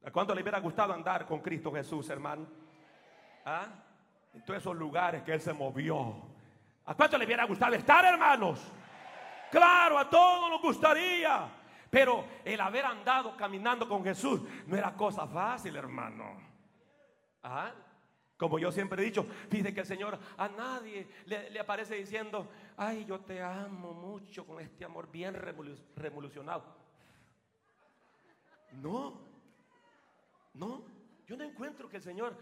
[0.03, 2.47] ¿A cuánto le hubiera gustado andar con Cristo Jesús, hermano?
[3.45, 3.67] ¿Ah?
[4.33, 6.27] En todos esos lugares que Él se movió.
[6.87, 8.59] ¿A cuánto le hubiera gustado estar, hermanos?
[9.51, 11.49] Claro, a todos nos gustaría.
[11.89, 16.39] Pero el haber andado caminando con Jesús no era cosa fácil, hermano.
[17.43, 17.71] ¿Ah?
[18.37, 23.03] Como yo siempre he dicho, fíjate que el Señor a nadie le, aparece diciendo, ay,
[23.05, 26.63] yo te amo mucho con este amor bien revolucionado.
[28.71, 29.19] No,
[30.53, 30.85] no,
[31.27, 32.37] yo no encuentro que el Señor,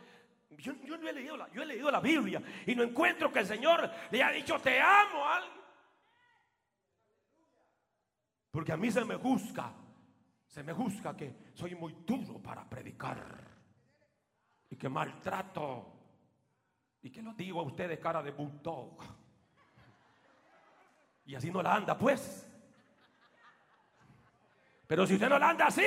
[0.58, 3.48] yo, no he leído la, yo he leído la Biblia y no encuentro que el
[3.48, 5.67] Señor le haya dicho, te amo a alguien.
[8.58, 9.72] Porque a mí se me juzga,
[10.48, 13.24] se me juzga que soy muy duro para predicar
[14.68, 15.94] y que maltrato
[17.04, 18.98] y que lo digo a ustedes cara de bulldog.
[21.26, 22.52] Y así no la anda, pues.
[24.88, 25.86] Pero si usted no anda así,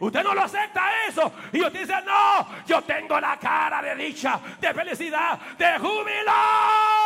[0.00, 1.32] usted no lo acepta eso.
[1.52, 6.99] Y usted dice, no, yo tengo la cara de dicha, de felicidad, de júbilo.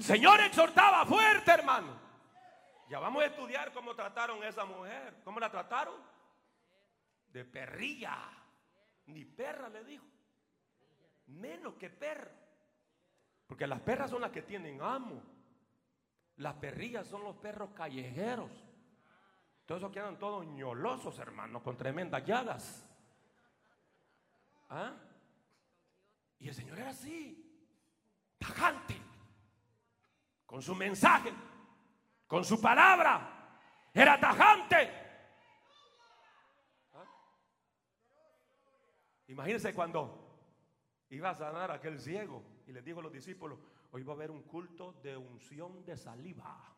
[0.00, 1.92] El Señor exhortaba fuerte, hermano.
[2.88, 5.20] Ya vamos a estudiar cómo trataron a esa mujer.
[5.24, 5.94] ¿Cómo la trataron?
[7.30, 8.16] De perrilla.
[9.04, 10.06] Ni perra le dijo
[11.26, 12.30] menos que perra.
[13.46, 15.22] Porque las perras son las que tienen amo.
[16.36, 18.50] Las perrillas son los perros callejeros.
[19.66, 22.88] Todos esos quedan todos ñolosos, hermanos, con tremendas llagas.
[24.70, 24.94] ¿Ah?
[26.38, 27.68] Y el Señor era así,
[28.38, 29.09] tajante,
[30.50, 31.32] con su mensaje,
[32.26, 33.60] con su palabra.
[33.94, 34.90] Era tajante.
[36.92, 37.04] ¿Ah?
[39.28, 43.60] Imagínense cuando iba a sanar a aquel ciego y le dijo a los discípulos,
[43.92, 46.74] hoy va a haber un culto de unción de saliva.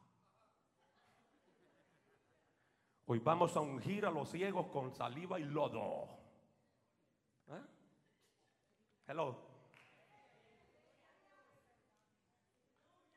[3.07, 6.11] Hoy vamos a ungir a los ciegos con saliva y lodo.
[7.49, 7.63] ¿Eh?
[9.07, 9.52] Hello.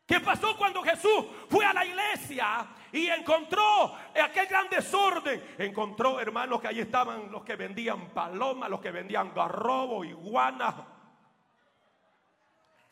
[0.06, 5.56] ¿Qué pasó cuando Jesús fue a la iglesia y encontró aquel gran desorden?
[5.58, 10.76] Encontró, hermanos, que ahí estaban los que vendían palomas, los que vendían garrobo, iguanas,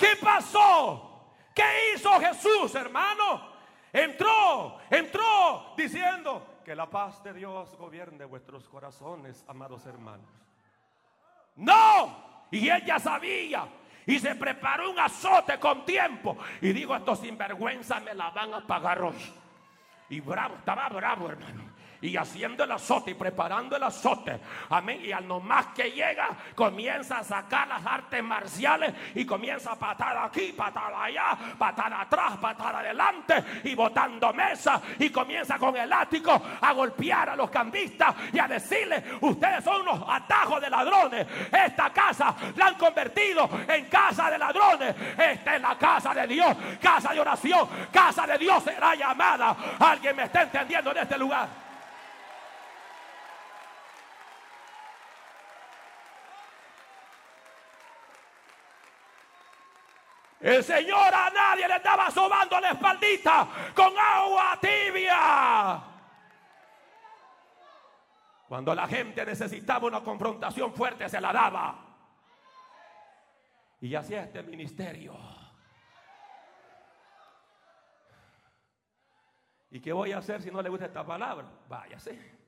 [0.03, 1.32] ¿Qué pasó?
[1.55, 3.53] ¿Qué hizo Jesús, hermano?
[3.93, 10.30] Entró, entró diciendo que la paz de Dios gobierne vuestros corazones, amados hermanos.
[11.55, 13.66] No, y ella sabía
[14.06, 16.38] y se preparó un azote con tiempo.
[16.62, 19.16] Y digo, estos sinvergüenza me la van a pagar hoy.
[20.10, 21.73] Y bravo, estaba bravo, hermano
[22.04, 24.38] y haciendo el azote y preparando el azote.
[24.70, 24.99] Amén.
[25.06, 30.18] Y al nomás que llega, comienza a sacar las artes marciales y comienza a patar
[30.18, 34.82] aquí, patar allá, patar atrás, patar adelante y botando mesa.
[34.99, 39.82] Y comienza con el ático a golpear a los cambistas y a decirle: Ustedes son
[39.82, 41.26] unos atajos de ladrones.
[41.54, 44.93] Esta casa la han convertido en casa de ladrones.
[45.18, 49.56] Esta es la casa de Dios, casa de oración, casa de Dios será llamada.
[49.80, 51.64] Alguien me está entendiendo en este lugar.
[60.44, 65.82] El Señor a nadie le estaba sobando la espaldita con agua tibia.
[68.50, 71.80] Cuando la gente necesitaba una confrontación fuerte, se la daba.
[73.80, 75.18] Y hacía este ministerio.
[79.72, 81.48] ¿Y qué voy a hacer si no le gusta esta palabra?
[81.70, 82.43] Váyase.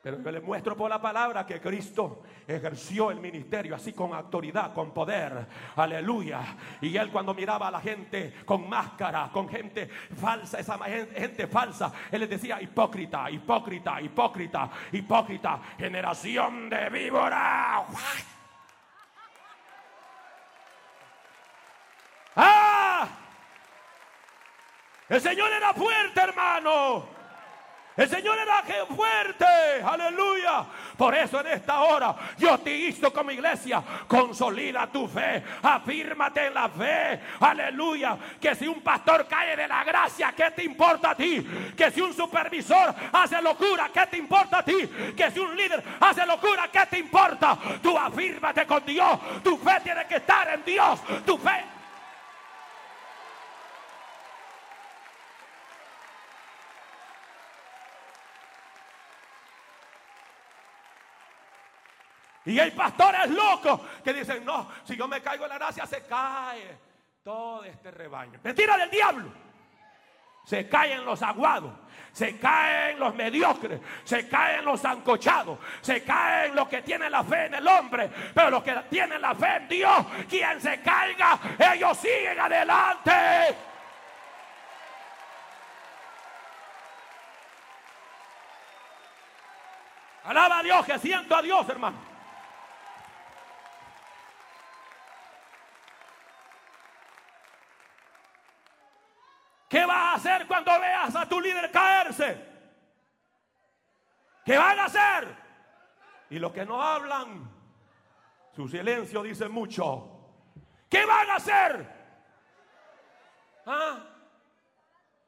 [0.00, 4.72] Pero yo le muestro por la palabra que Cristo ejerció el ministerio así con autoridad,
[4.72, 5.46] con poder.
[5.74, 6.40] Aleluya.
[6.80, 11.92] Y él cuando miraba a la gente con máscara, con gente falsa, esa gente falsa,
[12.12, 17.84] él les decía hipócrita, hipócrita, hipócrita, hipócrita, generación de víbora.
[22.36, 23.08] ¡Ah!
[25.08, 27.17] El Señor era fuerte, hermano.
[27.98, 29.44] El Señor era fuerte.
[29.84, 30.64] Aleluya.
[30.96, 33.82] Por eso en esta hora yo te hizo como iglesia.
[34.06, 35.42] Consolida tu fe.
[35.62, 37.20] Afírmate en la fe.
[37.40, 38.16] Aleluya.
[38.40, 41.44] Que si un pastor cae de la gracia, ¿qué te importa a ti?
[41.76, 44.88] Que si un supervisor hace locura, ¿qué te importa a ti?
[45.16, 47.58] Que si un líder hace locura, ¿qué te importa?
[47.82, 49.18] Tú afírmate con Dios.
[49.42, 51.00] Tu fe tiene que estar en Dios.
[51.26, 51.77] Tu fe
[62.48, 66.06] Y hay pastores locos que dicen, no, si yo me caigo en la gracia, se
[66.06, 66.78] cae
[67.22, 68.40] todo este rebaño.
[68.42, 69.30] Mentira del diablo.
[70.46, 71.74] Se caen los aguados,
[72.10, 77.46] se caen los mediocres, se caen los ancochados, se caen los que tienen la fe
[77.46, 81.38] en el hombre, pero los que tienen la fe en Dios, quien se caiga,
[81.74, 83.12] ellos siguen adelante.
[90.24, 92.17] Alaba a Dios, que siento a Dios, hermano.
[99.78, 102.44] ¿Qué vas a hacer cuando veas a tu líder caerse?
[104.44, 105.36] ¿Qué van a hacer?
[106.30, 107.48] Y los que no hablan,
[108.56, 110.34] su silencio dice mucho.
[110.90, 111.88] ¿Qué van a hacer?
[113.66, 113.98] ¿Ah?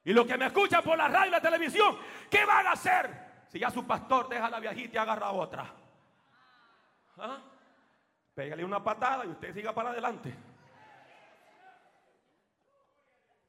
[0.03, 1.97] Y los que me escuchan por la radio y la televisión,
[2.29, 3.45] ¿qué van a hacer?
[3.47, 5.73] Si ya su pastor deja la viejita y agarra otra.
[7.19, 7.39] ¿Ah?
[8.35, 10.50] Pégale una patada y usted siga para adelante.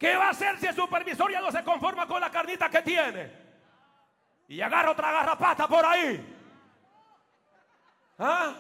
[0.02, 2.82] ¿Qué va a hacer si el supervisor ya no se conforma con la carnita que
[2.82, 3.32] tiene?
[4.48, 6.38] Y agarra otra garrapata por ahí.
[8.18, 8.52] ¿Ah?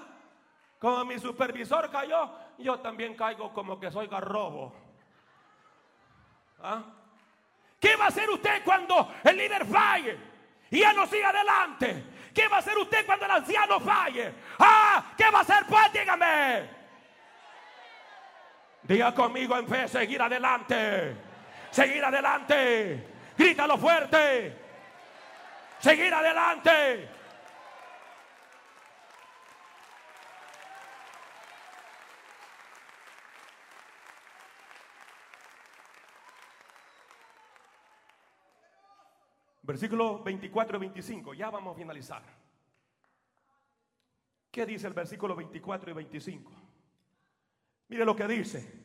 [0.77, 4.71] Como mi supervisor cayó, yo también caigo como que soy garrobo.
[6.61, 6.83] ¿Ah?
[7.79, 10.19] ¿Qué va a hacer usted cuando el líder falle
[10.69, 12.05] y ya no sigue adelante?
[12.35, 14.31] ¿Qué va a hacer usted cuando el anciano falle?
[14.59, 15.65] Ah, ¿qué va a hacer?
[15.67, 16.69] Pues dígame.
[18.83, 21.30] Diga conmigo en fe, seguir adelante.
[21.71, 23.07] Seguir adelante.
[23.37, 24.57] Grítalo fuerte.
[25.79, 27.09] Seguir adelante.
[39.63, 41.33] Versículo 24 y 25.
[41.33, 42.21] Ya vamos a finalizar.
[44.51, 46.51] ¿Qué dice el versículo 24 y 25?
[47.87, 48.81] Mire lo que dice.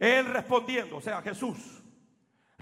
[0.00, 1.81] Él respondiendo, o sea, Jesús,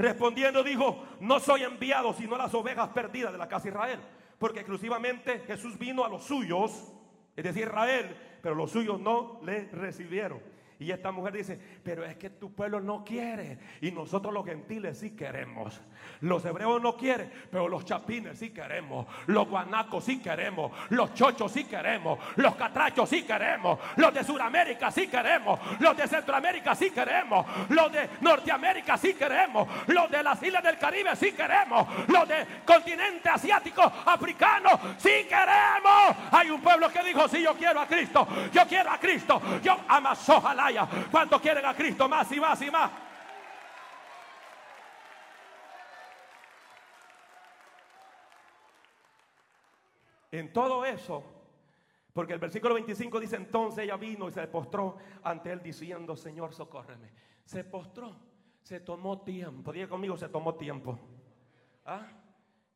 [0.00, 4.00] respondiendo dijo, no soy enviado sino a las ovejas perdidas de la casa de Israel.
[4.38, 6.92] Porque exclusivamente Jesús vino a los suyos,
[7.36, 10.40] es decir, Israel, pero los suyos no le recibieron.
[10.80, 13.58] Y esta mujer dice, pero es que tu pueblo no quiere.
[13.82, 15.78] Y nosotros los gentiles sí queremos.
[16.22, 19.06] Los hebreos no quieren, pero los chapines sí queremos.
[19.26, 20.72] Los guanacos sí queremos.
[20.88, 22.18] Los chochos sí queremos.
[22.36, 23.78] Los catrachos sí queremos.
[23.96, 25.60] Los de Sudamérica sí queremos.
[25.80, 27.44] Los de Centroamérica sí queremos.
[27.68, 29.68] Los de Norteamérica sí queremos.
[29.86, 31.86] Los de las islas del Caribe sí queremos.
[32.08, 36.16] Los del continente asiático, africano sí queremos.
[36.32, 38.26] Hay un pueblo que dijo, sí, yo quiero a Cristo.
[38.50, 39.42] Yo quiero a Cristo.
[39.62, 40.69] Yo amaso, ojalá
[41.10, 42.90] ¿Cuántos quieren a Cristo más y más y más?
[50.32, 51.24] En todo eso,
[52.12, 56.54] porque el versículo 25 dice, entonces ella vino y se postró ante él diciendo, Señor,
[56.54, 57.10] socórreme.
[57.44, 58.16] Se postró,
[58.62, 59.72] se tomó tiempo.
[59.72, 60.98] Diga conmigo, se tomó tiempo.
[61.84, 62.06] ¿Ah?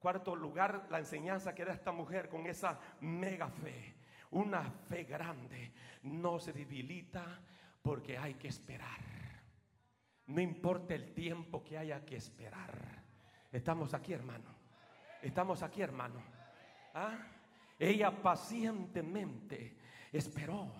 [0.01, 3.95] Cuarto lugar, la enseñanza que da esta mujer con esa mega fe.
[4.33, 5.73] Una fe grande.
[6.03, 7.41] No se debilita,
[7.85, 8.99] porque hay que esperar.
[10.27, 12.73] No importa el tiempo que haya que esperar.
[13.53, 14.55] Estamos aquí, hermano.
[15.21, 16.23] Estamos aquí, hermano.
[16.95, 17.19] ¿Ah?
[17.79, 19.77] Ella pacientemente
[20.11, 20.73] esperó.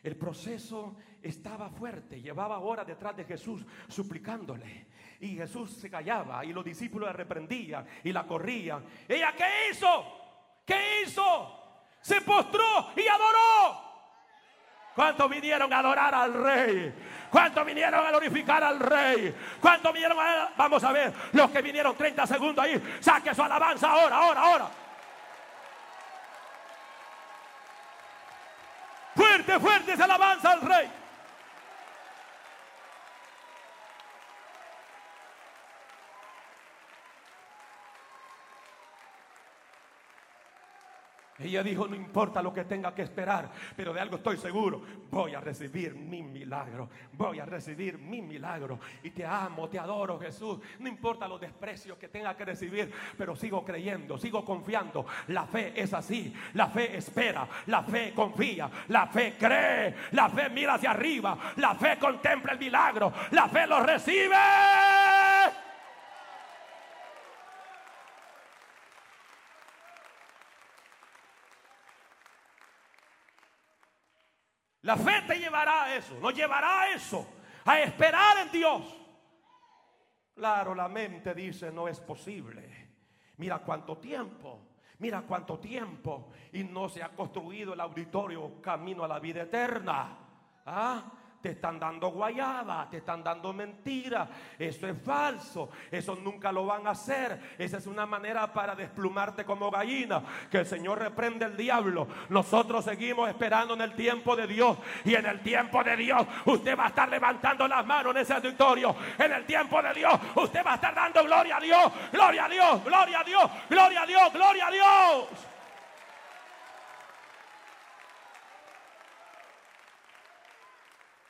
[0.00, 4.86] El proceso estaba fuerte, llevaba horas detrás de Jesús suplicándole.
[5.18, 8.84] Y Jesús se callaba y los discípulos la reprendían y la corrían.
[9.08, 10.04] ¿Ella qué hizo?
[10.64, 11.88] ¿Qué hizo?
[12.00, 13.93] Se postró y adoró.
[14.94, 16.94] ¿Cuántos vinieron a adorar al rey?
[17.30, 19.34] ¿Cuántos vinieron a glorificar al rey?
[19.60, 20.50] ¿Cuántos vinieron a...
[20.56, 24.70] Vamos a ver, los que vinieron 30 segundos ahí, saque su alabanza ahora, ahora, ahora.
[29.16, 31.03] Fuerte, fuerte esa alabanza al rey.
[41.44, 45.34] Ella dijo, no importa lo que tenga que esperar, pero de algo estoy seguro, voy
[45.34, 48.78] a recibir mi milagro, voy a recibir mi milagro.
[49.02, 53.36] Y te amo, te adoro Jesús, no importa los desprecios que tenga que recibir, pero
[53.36, 55.06] sigo creyendo, sigo confiando.
[55.28, 60.48] La fe es así, la fe espera, la fe confía, la fe cree, la fe
[60.48, 65.03] mira hacia arriba, la fe contempla el milagro, la fe lo recibe.
[74.84, 77.26] La fe te llevará a eso, nos llevará a eso,
[77.64, 78.82] a esperar en Dios.
[80.34, 82.92] Claro, la mente dice no es posible.
[83.38, 84.60] Mira cuánto tiempo,
[84.98, 90.18] mira cuánto tiempo y no se ha construido el auditorio camino a la vida eterna.
[90.66, 91.02] ¿Ah?
[91.44, 94.26] Te están dando guayaba, te están dando mentira.
[94.58, 97.38] Eso es falso, eso nunca lo van a hacer.
[97.58, 100.22] Esa es una manera para desplumarte como gallina.
[100.50, 102.08] Que el Señor reprende el diablo.
[102.30, 104.78] Nosotros seguimos esperando en el tiempo de Dios.
[105.04, 108.32] Y en el tiempo de Dios, usted va a estar levantando las manos en ese
[108.32, 108.96] auditorio.
[109.18, 112.48] En el tiempo de Dios, usted va a estar dando gloria a Dios, gloria a
[112.48, 115.53] Dios, gloria a Dios, gloria a Dios, gloria a Dios.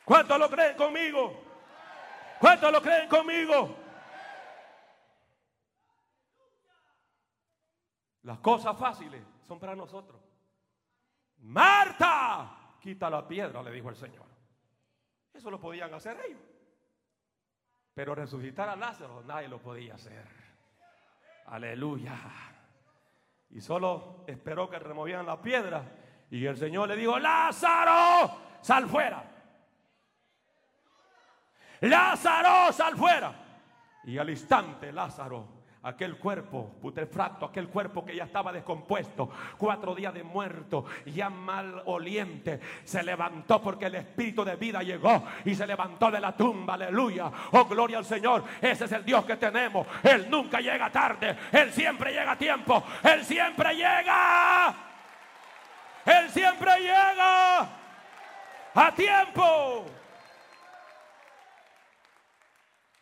[0.04, 1.42] ¿Cuántos lo creen conmigo?
[2.38, 3.76] ¿Cuántos lo creen conmigo?
[8.22, 10.20] Las cosas fáciles son para nosotros.
[11.38, 14.26] Marta, quita la piedra, le dijo el Señor.
[15.32, 16.40] Eso lo podían hacer ellos.
[17.94, 20.26] Pero resucitar a Lázaro nadie lo podía hacer.
[21.46, 22.16] Aleluya.
[23.50, 25.84] Y solo esperó que removieran la piedra.
[26.30, 29.33] Y el Señor le dijo, Lázaro, sal fuera.
[31.88, 33.32] Lázaro, sal fuera.
[34.04, 40.14] Y al instante Lázaro aquel cuerpo putrefacto, aquel cuerpo que ya estaba descompuesto, cuatro días
[40.14, 45.66] de muerto, ya mal oliente, se levantó porque el espíritu de vida llegó y se
[45.66, 47.30] levantó de la tumba, aleluya.
[47.52, 49.86] Oh, gloria al Señor, ese es el Dios que tenemos.
[50.02, 54.74] Él nunca llega tarde, Él siempre llega a tiempo, Él siempre llega.
[56.06, 57.60] Él siempre llega
[58.74, 59.86] a tiempo.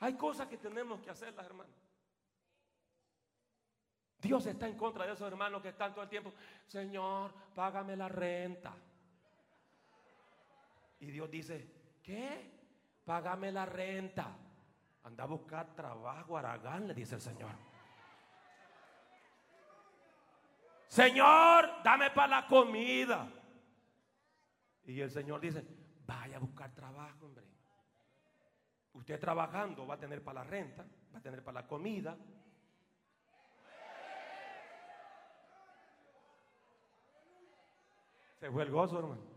[0.02, 1.72] Hay cosas que tenemos que hacerlas, hermanos.
[4.18, 6.32] Dios está en contra de esos hermanos que están todo el tiempo,
[6.66, 8.74] Señor, págame la renta.
[10.98, 12.50] Y Dios dice, ¿qué?
[13.04, 14.36] Págame la renta.
[15.04, 17.52] Anda a buscar trabajo, Aragán, le dice el Señor.
[20.88, 23.32] Señor, dame para la comida.
[24.84, 25.64] Y el Señor dice,
[26.04, 27.51] vaya a buscar trabajo, hombre.
[28.94, 30.84] Usted trabajando va a tener para la renta,
[31.14, 32.16] va a tener para la comida.
[38.38, 39.31] Se fue el gozo, hermano.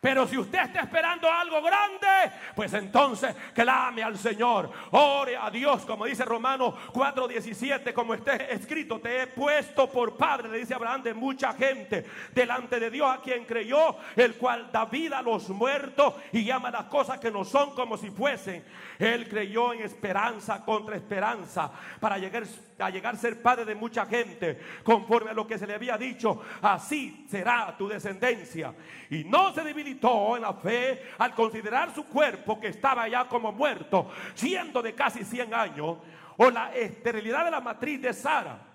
[0.00, 4.70] Pero si usted está esperando algo grande, pues entonces clame al Señor.
[4.92, 10.48] Ore a Dios, como dice Romanos 4:17, como está escrito, te he puesto por padre,
[10.48, 14.86] le dice Abraham, de mucha gente delante de Dios a quien creyó, el cual da
[14.86, 18.64] vida a los muertos y llama las cosas que no son como si fuesen.
[18.98, 21.70] Él creyó en esperanza contra esperanza
[22.00, 22.44] para llegar
[22.78, 25.98] a llegar a ser padre de mucha gente, conforme a lo que se le había
[25.98, 28.74] dicho, así será tu descendencia.
[29.10, 29.62] Y no se
[29.92, 35.24] en la fe al considerar su cuerpo que estaba ya como muerto, siendo de casi
[35.24, 35.98] 100 años,
[36.36, 38.66] o la esterilidad de la matriz de Sara.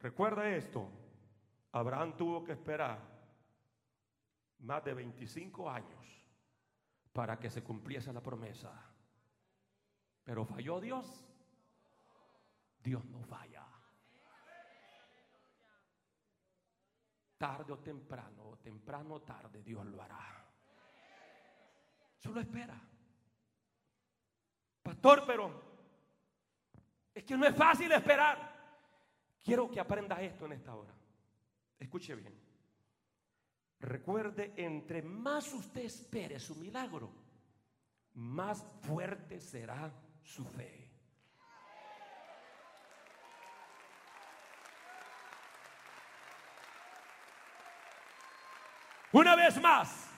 [0.00, 0.88] Recuerda esto,
[1.72, 2.98] Abraham tuvo que esperar
[4.60, 5.98] más de 25 años
[7.12, 8.70] para que se cumpliese la promesa.
[10.24, 11.26] Pero falló Dios.
[12.82, 13.67] Dios no falla.
[17.38, 20.44] Tarde o temprano, temprano o tarde, Dios lo hará.
[22.18, 22.78] Solo espera.
[24.82, 25.62] Pastor, pero
[27.14, 28.56] es que no es fácil esperar.
[29.42, 30.92] Quiero que aprenda esto en esta hora.
[31.78, 32.34] Escuche bien.
[33.80, 37.12] Recuerde, entre más usted espere su milagro,
[38.14, 40.87] más fuerte será su fe.
[49.12, 50.10] Una vez más,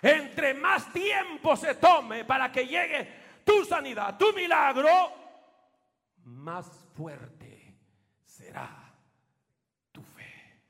[0.00, 5.12] entre más tiempo se tome para que llegue tu sanidad, tu milagro,
[6.24, 7.76] más fuerte
[8.24, 8.94] será
[9.92, 10.62] tu fe.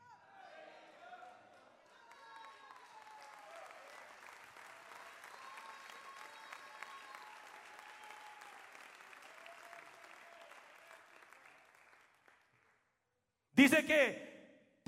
[13.53, 14.38] Dice que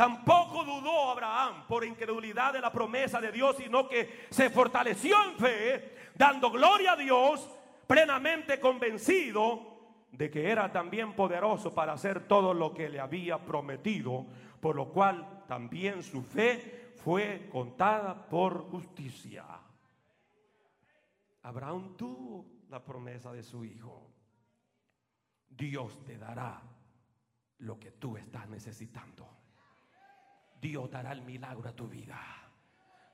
[0.01, 5.37] Tampoco dudó Abraham por incredulidad de la promesa de Dios, sino que se fortaleció en
[5.37, 7.47] fe, dando gloria a Dios,
[7.87, 14.25] plenamente convencido de que era también poderoso para hacer todo lo que le había prometido,
[14.59, 19.45] por lo cual también su fe fue contada por justicia.
[21.43, 24.11] Abraham tuvo la promesa de su hijo.
[25.47, 26.63] Dios te dará
[27.59, 29.40] lo que tú estás necesitando.
[30.61, 32.41] Dios dará el milagro a tu vida.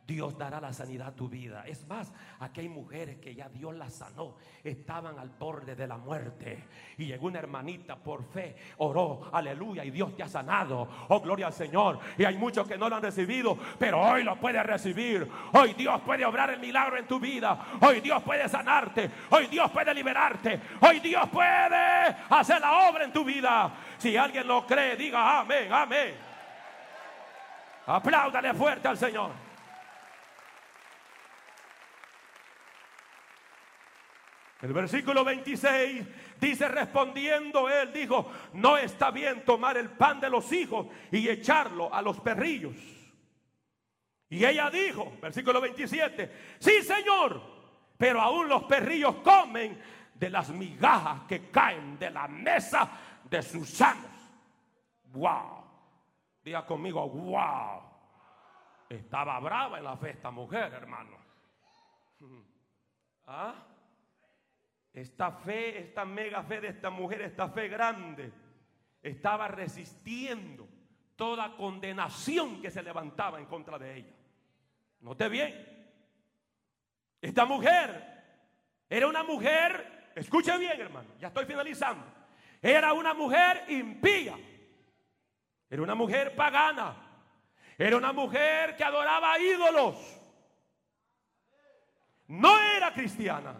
[0.06, 1.64] Dios dará la sanidad a tu vida.
[1.66, 4.36] Es más, aquí hay mujeres que ya Dios las sanó.
[4.62, 6.64] Estaban al borde de la muerte.
[6.96, 10.88] Y llegó una hermanita por fe, oró, aleluya, y Dios te ha sanado.
[11.08, 11.98] Oh, gloria al Señor.
[12.16, 15.28] Y hay muchos que no lo han recibido, pero hoy lo puedes recibir.
[15.52, 17.66] Hoy Dios puede obrar el milagro en tu vida.
[17.80, 19.10] Hoy Dios puede sanarte.
[19.30, 20.60] Hoy Dios puede liberarte.
[20.82, 23.74] Hoy Dios puede hacer la obra en tu vida.
[23.98, 26.35] Si alguien lo cree, diga amén, amén.
[27.86, 29.30] Apláudale fuerte al Señor.
[34.62, 36.04] El versículo 26
[36.40, 41.92] dice, respondiendo él, dijo, no está bien tomar el pan de los hijos y echarlo
[41.92, 42.74] a los perrillos.
[44.28, 47.40] Y ella dijo, versículo 27, sí Señor,
[47.96, 49.80] pero aún los perrillos comen
[50.14, 52.90] de las migajas que caen de la mesa
[53.24, 54.10] de sus amos.
[55.12, 55.65] Wow.
[56.46, 57.82] Diga conmigo, wow.
[58.88, 61.18] Estaba brava en la fe esta mujer, hermano.
[63.26, 63.66] ¿Ah?
[64.96, 68.32] esta fe, esta mega fe de esta mujer, esta fe grande,
[69.02, 70.66] estaba resistiendo
[71.16, 74.14] toda condenación que se levantaba en contra de ella.
[75.00, 75.88] Note bien,
[77.20, 78.24] esta mujer
[78.88, 82.06] era una mujer, escuche bien hermano, ya estoy finalizando,
[82.62, 84.34] era una mujer impía,
[85.68, 86.96] era una mujer pagana,
[87.76, 89.96] era una mujer que adoraba ídolos,
[92.28, 93.54] no era cristiana,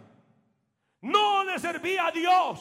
[1.01, 2.59] no le servía a Dios.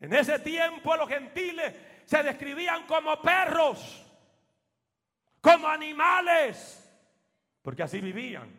[0.00, 1.74] En ese tiempo los gentiles
[2.04, 4.04] se describían como perros,
[5.40, 6.82] como animales,
[7.62, 8.54] porque así vivían.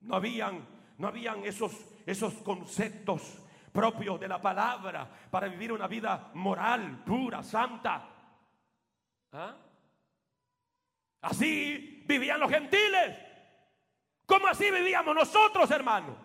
[0.00, 0.66] No habían,
[0.98, 1.72] no habían esos,
[2.04, 3.38] esos conceptos
[3.74, 8.08] propios de la palabra para vivir una vida moral, pura, santa.
[9.32, 9.56] ¿Ah?
[11.22, 13.18] Así vivían los gentiles.
[14.26, 16.16] ¿Cómo así vivíamos nosotros, hermanos?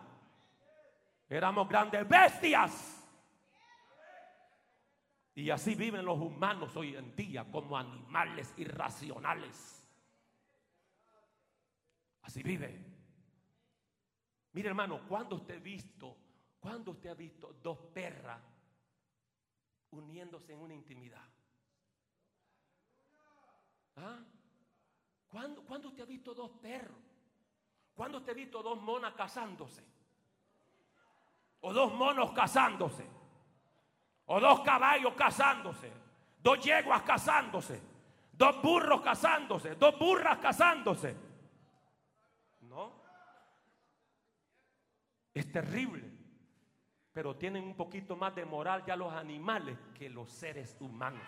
[1.28, 3.04] Éramos grandes bestias.
[5.34, 9.84] Y así viven los humanos hoy en día como animales irracionales.
[12.22, 12.86] Así vive.
[14.52, 16.16] Mire hermano, cuando usted ha visto,
[16.60, 18.42] cuando usted ha visto dos perras
[19.92, 21.26] uniéndose en una intimidad?
[23.96, 24.20] ¿Ah?
[25.30, 26.98] ¿Cuándo, ¿Cuándo usted ha visto dos perros?
[27.94, 29.84] ¿Cuándo usted ha visto dos monas casándose?
[31.62, 33.06] O dos monos casándose.
[34.26, 35.92] O dos caballos casándose.
[36.42, 37.82] Dos yeguas casándose.
[38.32, 39.76] Dos burros casándose.
[39.76, 41.16] Dos burras casándose.
[42.62, 42.94] No.
[45.34, 46.09] Es terrible.
[47.14, 51.22] Pero tienen un poquito más de moral ya los animales que los seres humanos.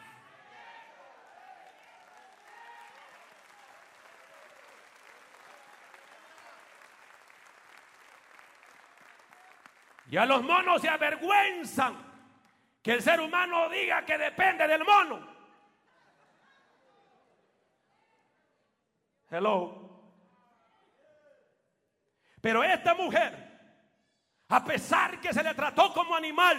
[10.11, 11.95] Ya los monos se avergüenzan
[12.83, 15.25] que el ser humano diga que depende del mono.
[19.29, 19.89] Hello.
[22.41, 23.50] Pero esta mujer,
[24.51, 26.57] a pesar que se le trató como animal,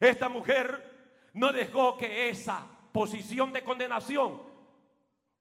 [0.00, 4.42] esta mujer no dejó que esa posición de condenación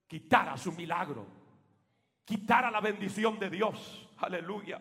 [0.07, 1.25] quitara su milagro,
[2.23, 4.07] quitara la bendición de Dios.
[4.17, 4.79] Aleluya.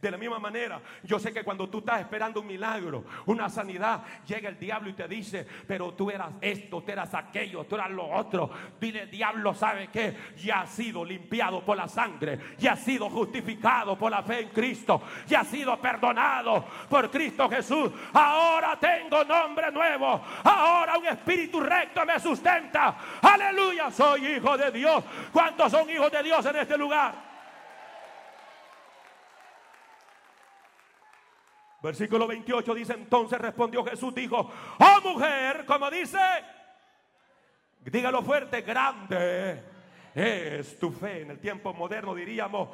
[0.00, 4.02] De la misma manera, yo sé que cuando tú estás esperando un milagro, una sanidad,
[4.26, 7.90] llega el diablo y te dice, pero tú eras esto, tú eras aquello, tú eras
[7.90, 8.50] lo otro.
[8.78, 13.96] Dile, diablo, ¿sabe que Ya ha sido limpiado por la sangre, ya ha sido justificado
[13.96, 17.90] por la fe en Cristo, ya ha sido perdonado por Cristo Jesús.
[18.12, 22.98] Ahora tengo nombre nuevo, ahora un espíritu recto me sustenta.
[23.22, 25.02] Aleluya, soy hijo de Dios.
[25.32, 27.25] ¿Cuántos son hijos de Dios en este lugar?
[31.82, 36.18] Versículo 28 dice, entonces respondió Jesús, dijo, oh mujer, como dice,
[37.84, 39.62] dígalo fuerte, grande
[40.14, 41.22] es tu fe.
[41.22, 42.70] En el tiempo moderno diríamos,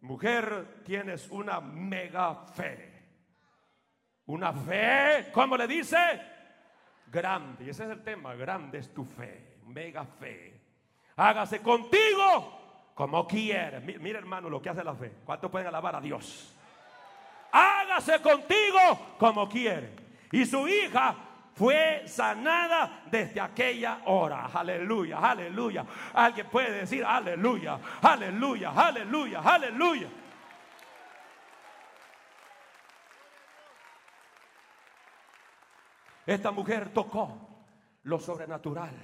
[0.00, 2.92] mujer, tienes una mega fe.
[4.26, 5.96] Una fe, ¿cómo le dice?
[7.06, 7.64] Grande.
[7.64, 10.60] Y ese es el tema, grande es tu fe, mega fe.
[11.16, 13.82] Hágase contigo como quieres.
[14.00, 15.12] Mira hermano lo que hace la fe.
[15.24, 16.56] ¿Cuántos pueden alabar a Dios?
[17.94, 19.94] Hágase contigo como quiere.
[20.32, 21.14] Y su hija
[21.54, 24.46] fue sanada desde aquella hora.
[24.52, 25.86] Aleluya, aleluya.
[26.12, 30.08] Alguien puede decir aleluya, aleluya, aleluya, aleluya.
[36.26, 37.38] Esta mujer tocó
[38.04, 38.94] lo sobrenatural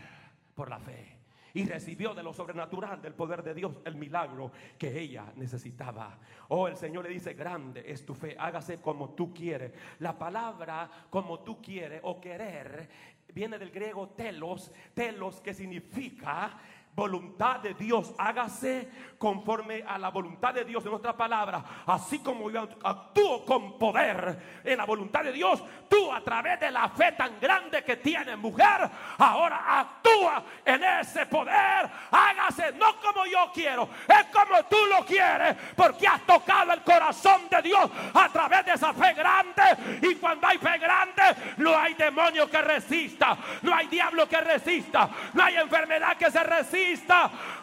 [0.55, 1.19] por la fe
[1.55, 6.18] y recibió de lo sobrenatural, del poder de Dios, el milagro que ella necesitaba.
[6.48, 9.72] Oh, el Señor le dice, grande es tu fe, hágase como tú quieres.
[9.98, 12.88] La palabra como tú quieres o querer
[13.32, 16.59] viene del griego telos, telos que significa
[16.95, 20.84] voluntad de Dios, hágase conforme a la voluntad de Dios.
[20.84, 26.12] En nuestra palabra, así como yo actúo con poder en la voluntad de Dios, tú
[26.12, 28.88] a través de la fe tan grande que tienes, mujer,
[29.18, 35.57] ahora actúa en ese poder, hágase no como yo quiero, es como tú lo quieres,
[35.76, 39.62] porque has tocado el corazón de Dios a través de esa fe grande,
[40.03, 41.22] y cuando hay fe grande,
[41.59, 46.43] no hay demonio que resista, no hay diablo que resista, no hay enfermedad que se
[46.43, 46.79] resista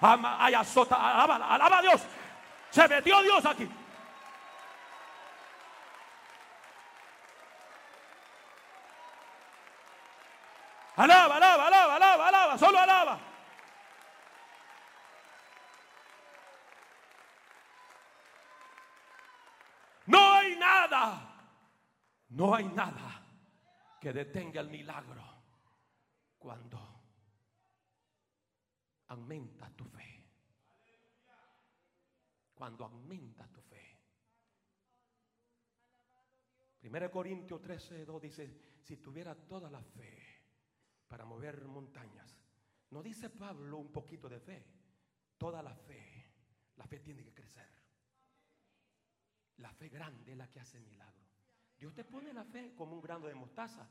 [0.02, 2.02] Ama, alaba, alaba a Dios.
[2.70, 3.70] Se metió Dios aquí.
[10.96, 13.20] Alaba, alaba, alaba, alaba, alaba, solo alaba.
[20.88, 21.36] nada,
[22.30, 23.24] no hay nada
[24.00, 25.24] que detenga el milagro
[26.38, 26.97] cuando
[29.08, 30.24] aumenta tu fe.
[32.54, 33.98] Cuando aumenta tu fe.
[36.82, 40.42] 1 Corintios 13, 2 dice, si tuviera toda la fe
[41.08, 42.36] para mover montañas,
[42.92, 44.66] no dice Pablo un poquito de fe,
[45.38, 46.32] toda la fe,
[46.78, 47.68] la fe tiene que crecer.
[49.58, 51.26] La fe grande es la que hace milagro.
[51.78, 53.88] Dios te pone la fe como un grano de mostaza.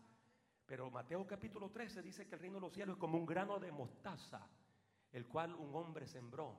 [0.64, 3.60] Pero Mateo capítulo 13 dice que el reino de los cielos es como un grano
[3.60, 4.48] de mostaza,
[5.16, 6.54] el cual un hombre sembró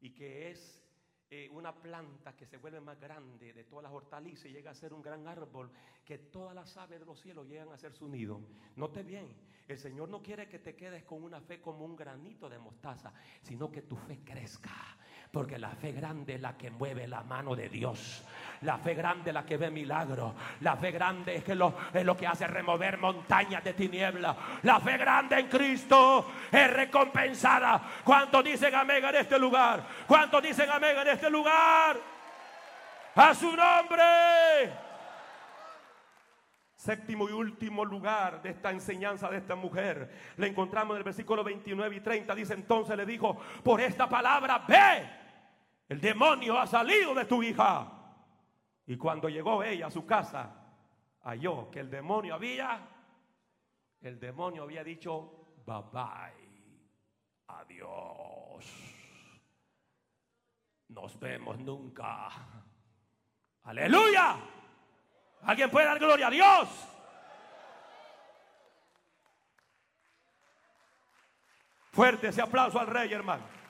[0.00, 0.80] y que es
[1.28, 4.74] eh, una planta que se vuelve más grande de todas las hortalizas y llega a
[4.74, 5.70] ser un gran árbol
[6.02, 8.40] que todas las aves de los cielos llegan a ser su nido.
[8.76, 9.36] Note bien,
[9.68, 13.12] el Señor no quiere que te quedes con una fe como un granito de mostaza,
[13.42, 14.72] sino que tu fe crezca.
[15.32, 18.22] Porque la fe grande es la que mueve la mano de Dios.
[18.60, 20.34] La fe grande es la que ve milagros.
[20.60, 24.36] La fe grande es, que lo, es lo que hace remover montañas de tiniebla.
[24.62, 27.80] La fe grande en Cristo es recompensada.
[28.04, 29.82] ¿Cuántos dicen amén en este lugar?
[30.06, 31.96] ¿Cuántos dicen amén en este lugar?
[33.14, 34.70] A su nombre.
[36.76, 40.34] Séptimo y último lugar de esta enseñanza de esta mujer.
[40.36, 42.34] Le encontramos en el versículo 29 y 30.
[42.34, 45.21] Dice entonces le dijo, por esta palabra, ve
[45.92, 47.86] el demonio ha salido de tu hija.
[48.86, 50.50] Y cuando llegó ella a su casa,
[51.22, 52.80] halló que el demonio había,
[54.00, 56.80] el demonio había dicho, bye bye,
[57.48, 58.64] adiós.
[60.88, 62.30] Nos vemos nunca.
[63.64, 64.36] Aleluya.
[65.42, 66.68] ¿Alguien puede dar gloria a Dios?
[71.90, 73.61] Fuerte ese aplauso al rey, hermano.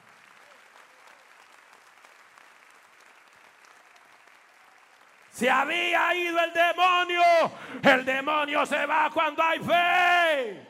[5.32, 7.22] Se había ido el demonio.
[7.82, 10.68] El demonio se va cuando hay fe.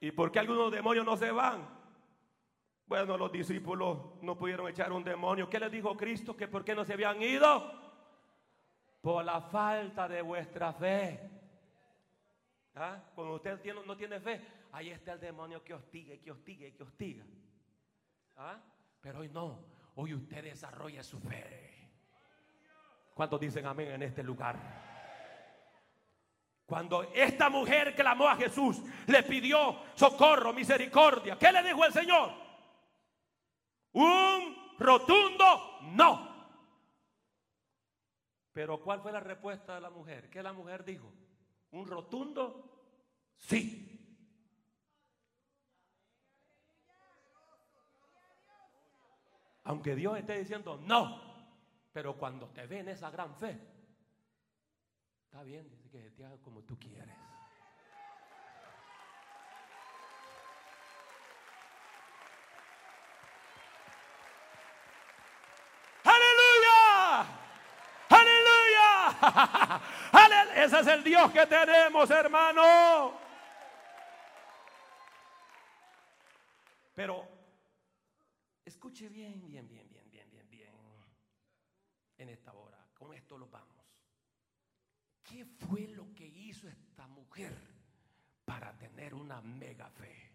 [0.00, 1.66] ¿Y por qué algunos demonios no se van?
[2.86, 5.48] Bueno, los discípulos no pudieron echar un demonio.
[5.48, 6.36] ¿Qué les dijo Cristo?
[6.36, 7.72] Que por qué no se habían ido?
[9.00, 11.30] Por la falta de vuestra fe.
[12.74, 13.02] ¿Ah?
[13.14, 16.72] Cuando usted no tiene fe, ahí está el demonio que hostiga y que hostiga y
[16.72, 17.24] que hostiga.
[18.36, 18.60] ¿Ah?
[19.00, 19.64] Pero hoy no.
[19.94, 21.77] Hoy usted desarrolla su fe.
[23.18, 24.56] ¿Cuántos dicen amén en este lugar?
[26.64, 32.30] Cuando esta mujer clamó a Jesús, le pidió socorro, misericordia, ¿qué le dijo el Señor?
[33.94, 36.28] Un rotundo no.
[38.52, 40.30] Pero ¿cuál fue la respuesta de la mujer?
[40.30, 41.12] ¿Qué la mujer dijo?
[41.72, 42.70] Un rotundo
[43.36, 43.98] sí.
[49.64, 51.27] Aunque Dios esté diciendo no,
[51.98, 53.58] pero cuando te ven esa gran fe,
[55.24, 57.16] está bien, dice que te haga como tú quieres.
[66.04, 67.26] Aleluya.
[68.10, 69.82] Aleluya.
[70.64, 73.18] Ese es el Dios que tenemos, hermano.
[76.94, 77.26] Pero
[78.64, 79.87] escuche bien, bien, bien, bien
[82.18, 82.78] en esta hora.
[82.94, 83.86] Con esto lo vamos.
[85.22, 87.54] ¿Qué fue lo que hizo esta mujer
[88.44, 90.32] para tener una mega fe?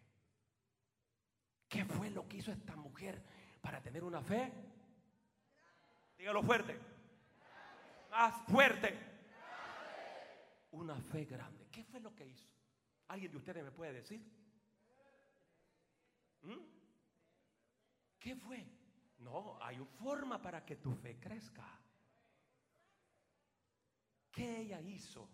[1.68, 3.22] ¿Qué fue lo que hizo esta mujer
[3.62, 4.52] para tener una fe?
[6.18, 6.80] Dígalo fuerte.
[8.12, 8.98] Más fuerte.
[10.72, 11.68] Una fe grande.
[11.72, 12.48] ¿Qué fue lo que hizo?
[13.08, 14.24] ¿Alguien de ustedes me puede decir?
[16.44, 16.60] ¿Mm?
[18.20, 18.66] ¿Qué fue?
[19.24, 21.80] No, hay una forma para que tu fe crezca.
[24.32, 25.30] ¿Qué ella hizo?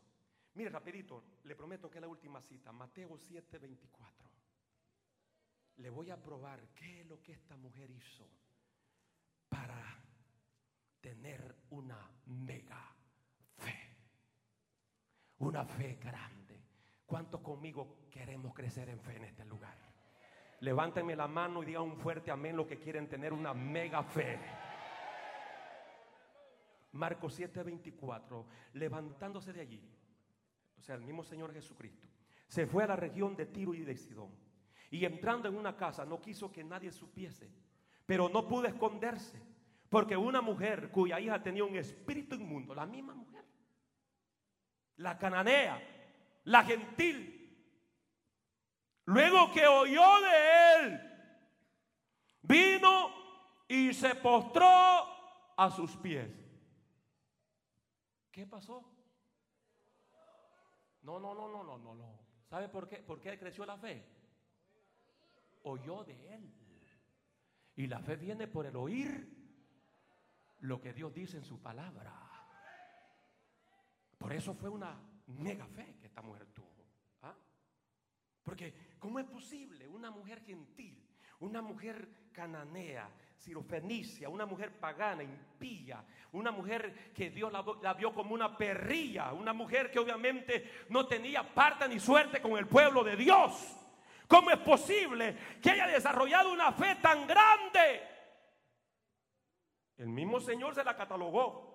[0.53, 4.29] Mire, rapidito, le prometo que es la última cita, Mateo 7, 24.
[5.77, 8.29] Le voy a probar qué es lo que esta mujer hizo
[9.47, 10.03] para
[10.99, 12.95] tener una mega
[13.57, 13.95] fe.
[15.37, 16.61] Una fe grande.
[17.05, 19.88] ¿Cuántos conmigo queremos crecer en fe en este lugar?
[20.61, 24.39] Levántenme la mano y digan un fuerte amén lo que quieren tener una mega fe.
[26.91, 29.81] Marcos 7:24, levantándose de allí,
[30.77, 32.07] o sea, el mismo Señor Jesucristo,
[32.47, 34.31] se fue a la región de Tiro y de Sidón.
[34.91, 37.49] Y entrando en una casa no quiso que nadie supiese,
[38.05, 39.39] pero no pudo esconderse,
[39.87, 43.45] porque una mujer cuya hija tenía un espíritu inmundo, la misma mujer,
[44.97, 45.79] la cananea,
[46.45, 47.38] la gentil,
[49.09, 51.01] Luego que oyó de él,
[52.43, 53.09] vino
[53.67, 54.67] y se postró
[55.57, 56.29] a sus pies.
[58.31, 58.87] ¿Qué pasó?
[61.01, 62.19] No, no, no, no, no, no, no.
[62.51, 62.97] ¿Sabe por qué?
[62.97, 64.05] ¿Por qué creció la fe?
[65.63, 66.53] Oyó de él.
[67.77, 69.27] Y la fe viene por el oír
[70.59, 72.13] lo que Dios dice en su palabra.
[74.19, 76.68] Por eso fue una mega fe que esta mujer tuvo.
[78.49, 80.99] Porque, ¿cómo es posible una mujer gentil,
[81.41, 88.11] una mujer cananea, sirofenicia, una mujer pagana, impía, una mujer que Dios la, la, vio
[88.11, 93.03] como una perrilla, una mujer que obviamente no tenía parte ni suerte con el pueblo
[93.03, 93.77] de Dios?
[94.27, 98.01] ¿Cómo es posible que haya desarrollado una fe tan grande?
[99.95, 101.69] El mismo Señor se la catalogó.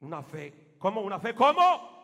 [0.00, 0.74] Una fe.
[0.80, 1.00] ¿Cómo?
[1.00, 1.32] ¿Una fe?
[1.32, 1.97] ¿Cómo?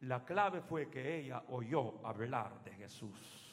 [0.00, 3.48] La clave fue que ella oyó hablar de Jesús.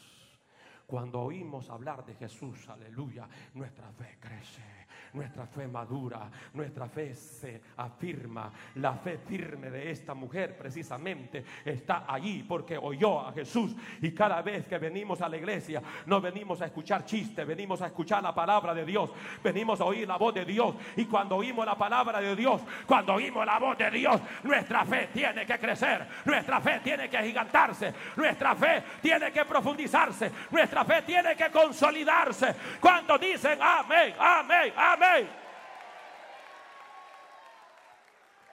[0.86, 4.85] Cuando oímos hablar de Jesús, aleluya, nuestra fe crece
[5.16, 8.52] nuestra fe madura, nuestra fe se afirma.
[8.76, 13.76] La fe firme de esta mujer precisamente está allí porque oyó a Jesús.
[14.02, 17.88] Y cada vez que venimos a la iglesia, no venimos a escuchar chistes, venimos a
[17.88, 19.12] escuchar la palabra de Dios,
[19.44, 20.76] venimos a oír la voz de Dios.
[20.98, 25.10] Y cuando oímos la palabra de Dios, cuando oímos la voz de Dios, nuestra fe
[25.14, 31.02] tiene que crecer, nuestra fe tiene que gigantarse, nuestra fe tiene que profundizarse, nuestra fe
[31.04, 32.54] tiene que consolidarse.
[32.82, 35.05] Cuando dicen amén, amén, amén.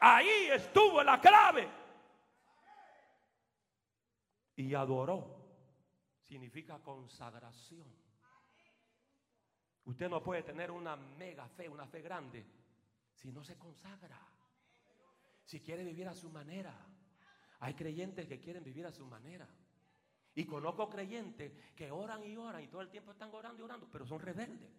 [0.01, 1.69] Ahí estuvo la clave.
[4.57, 5.43] Y adoró.
[6.23, 7.87] Significa consagración.
[9.85, 12.47] Usted no puede tener una mega fe, una fe grande,
[13.15, 14.19] si no se consagra.
[15.45, 16.75] Si quiere vivir a su manera.
[17.61, 19.47] Hay creyentes que quieren vivir a su manera.
[20.35, 23.89] Y conozco creyentes que oran y oran y todo el tiempo están orando y orando,
[23.91, 24.71] pero son rebeldes.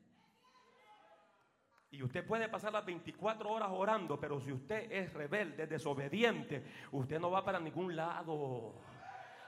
[1.93, 7.19] Y usted puede pasar las 24 horas orando, pero si usted es rebelde, desobediente, usted
[7.19, 8.73] no va para ningún lado.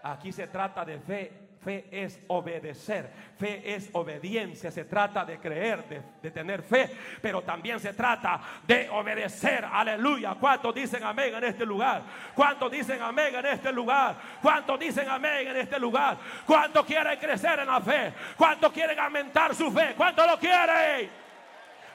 [0.04, 1.32] Aquí se trata de fe.
[1.64, 3.12] Fe es obedecer.
[3.40, 4.70] Fe es obediencia.
[4.70, 6.96] Se trata de creer, de, tener fe.
[7.20, 9.66] Pero también se trata de obedecer.
[9.66, 10.36] Aleluya.
[10.36, 12.04] ¿Cuántos dicen amén en este lugar?
[12.36, 14.18] ¿Cuántos dicen amén en este lugar?
[14.40, 16.20] ¿Cuántos dicen amén en este lugar?
[16.46, 18.14] ¿Cuántos quieren crecer en la fe?
[18.38, 19.96] ¿Cuántos quieren aumentar su fe?
[19.98, 21.25] ¿Cuántos lo quieren?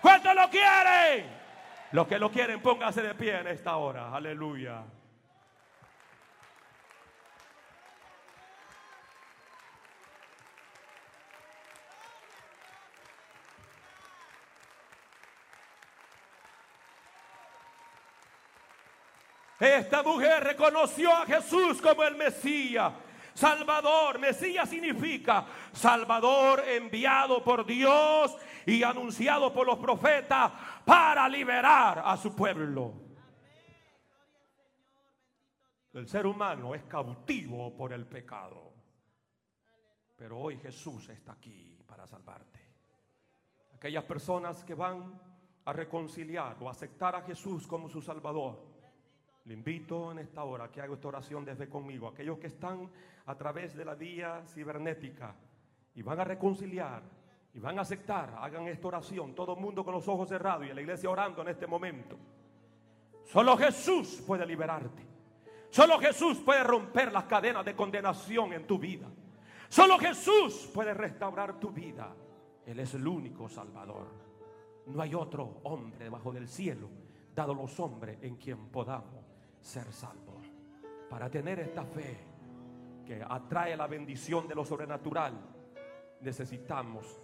[0.01, 1.41] ¿Cuántos lo quieren?
[1.93, 4.15] Los que lo quieren, pónganse de pie en esta hora.
[4.15, 4.83] Aleluya.
[19.61, 22.93] Esta mujer reconoció a Jesús como el Mesías.
[23.41, 28.37] Salvador, Mesías significa Salvador enviado por Dios
[28.67, 30.53] y anunciado por los profetas
[30.85, 32.93] para liberar a su pueblo.
[35.95, 38.75] El ser humano es cautivo por el pecado.
[40.17, 42.61] Pero hoy Jesús está aquí para salvarte.
[43.75, 45.19] Aquellas personas que van
[45.65, 48.70] a reconciliar o aceptar a Jesús como su Salvador.
[49.45, 52.09] Le invito en esta hora que haga esta oración desde conmigo.
[52.09, 52.91] Aquellos que están
[53.27, 55.35] a través de la vía cibernética
[55.95, 57.03] y van a reconciliar
[57.53, 60.73] y van a aceptar, hagan esta oración, todo el mundo con los ojos cerrados y
[60.73, 62.17] la iglesia orando en este momento.
[63.25, 65.07] Solo Jesús puede liberarte.
[65.71, 69.07] Solo Jesús puede romper las cadenas de condenación en tu vida.
[69.69, 72.13] Solo Jesús puede restaurar tu vida.
[72.67, 74.09] Él es el único Salvador.
[74.87, 76.89] No hay otro hombre debajo del cielo,
[77.35, 79.30] dado los hombres en quien podamos
[79.61, 80.51] ser salvos.
[81.09, 82.19] Para tener esta fe
[83.05, 85.35] que atrae la bendición de lo sobrenatural,
[86.21, 87.21] necesitamos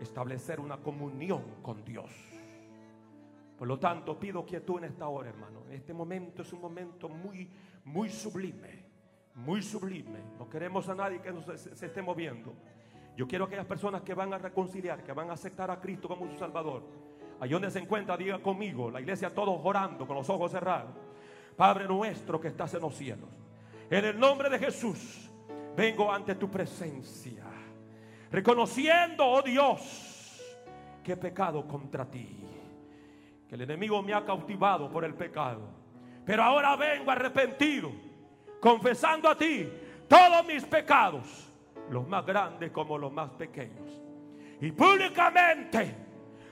[0.00, 2.10] establecer una comunión con Dios.
[3.56, 5.62] Por lo tanto, pido quietud en esta hora, hermano.
[5.70, 7.50] Este momento es un momento muy,
[7.84, 8.84] muy sublime,
[9.34, 10.20] muy sublime.
[10.38, 12.52] No queremos a nadie que se, se esté moviendo.
[13.16, 16.06] Yo quiero que aquellas personas que van a reconciliar, que van a aceptar a Cristo
[16.06, 16.82] como su Salvador,
[17.40, 20.94] allí donde se encuentra, diga conmigo, la iglesia todos orando con los ojos cerrados.
[21.56, 23.30] Padre nuestro que estás en los cielos,
[23.90, 25.30] en el nombre de Jesús,
[25.76, 27.44] vengo ante tu presencia
[28.30, 30.42] reconociendo, oh Dios,
[31.02, 32.36] que he pecado contra ti,
[33.48, 35.62] que el enemigo me ha cautivado por el pecado.
[36.24, 37.90] Pero ahora vengo arrepentido,
[38.60, 39.68] confesando a ti
[40.08, 41.48] todos mis pecados,
[41.88, 44.02] los más grandes como los más pequeños.
[44.60, 45.94] Y públicamente,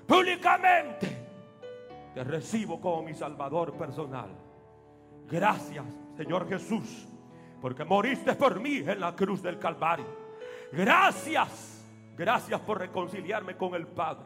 [0.07, 1.27] públicamente,
[2.15, 4.44] te recibo como mi Salvador personal.
[5.31, 5.85] Gracias,
[6.17, 7.09] Señor Jesús,
[7.61, 10.25] porque moriste por mí en la cruz del Calvario
[10.77, 14.25] Gracias, gracias por reconciliarme con el Padre.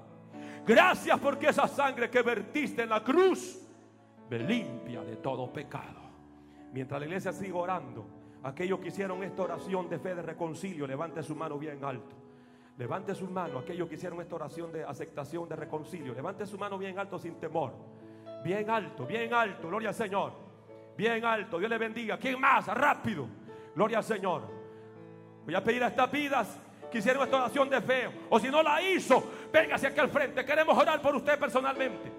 [0.67, 3.67] Gracias porque esa sangre que vertiste en la cruz
[4.31, 6.01] me limpia de todo pecado.
[6.73, 8.07] Mientras la iglesia sigue orando,
[8.43, 12.17] aquellos que hicieron esta oración de fe de reconcilio, levante su mano bien alto.
[12.79, 16.15] Levante su mano, aquellos que hicieron esta oración de aceptación, de reconcilio.
[16.15, 17.75] Levante su mano bien alto sin temor.
[18.45, 20.48] Bien alto, bien alto, gloria al Señor.
[20.99, 22.19] Bien alto, Dios le bendiga.
[22.19, 22.67] ¿Quién más?
[22.67, 23.29] Rápido,
[23.73, 24.43] gloria al Señor.
[25.45, 28.11] Voy a pedir a estas vidas que hicieron esta oración de fe.
[28.29, 30.45] O si no la hizo, véngase aquí al frente.
[30.45, 32.11] Queremos orar por usted personalmente.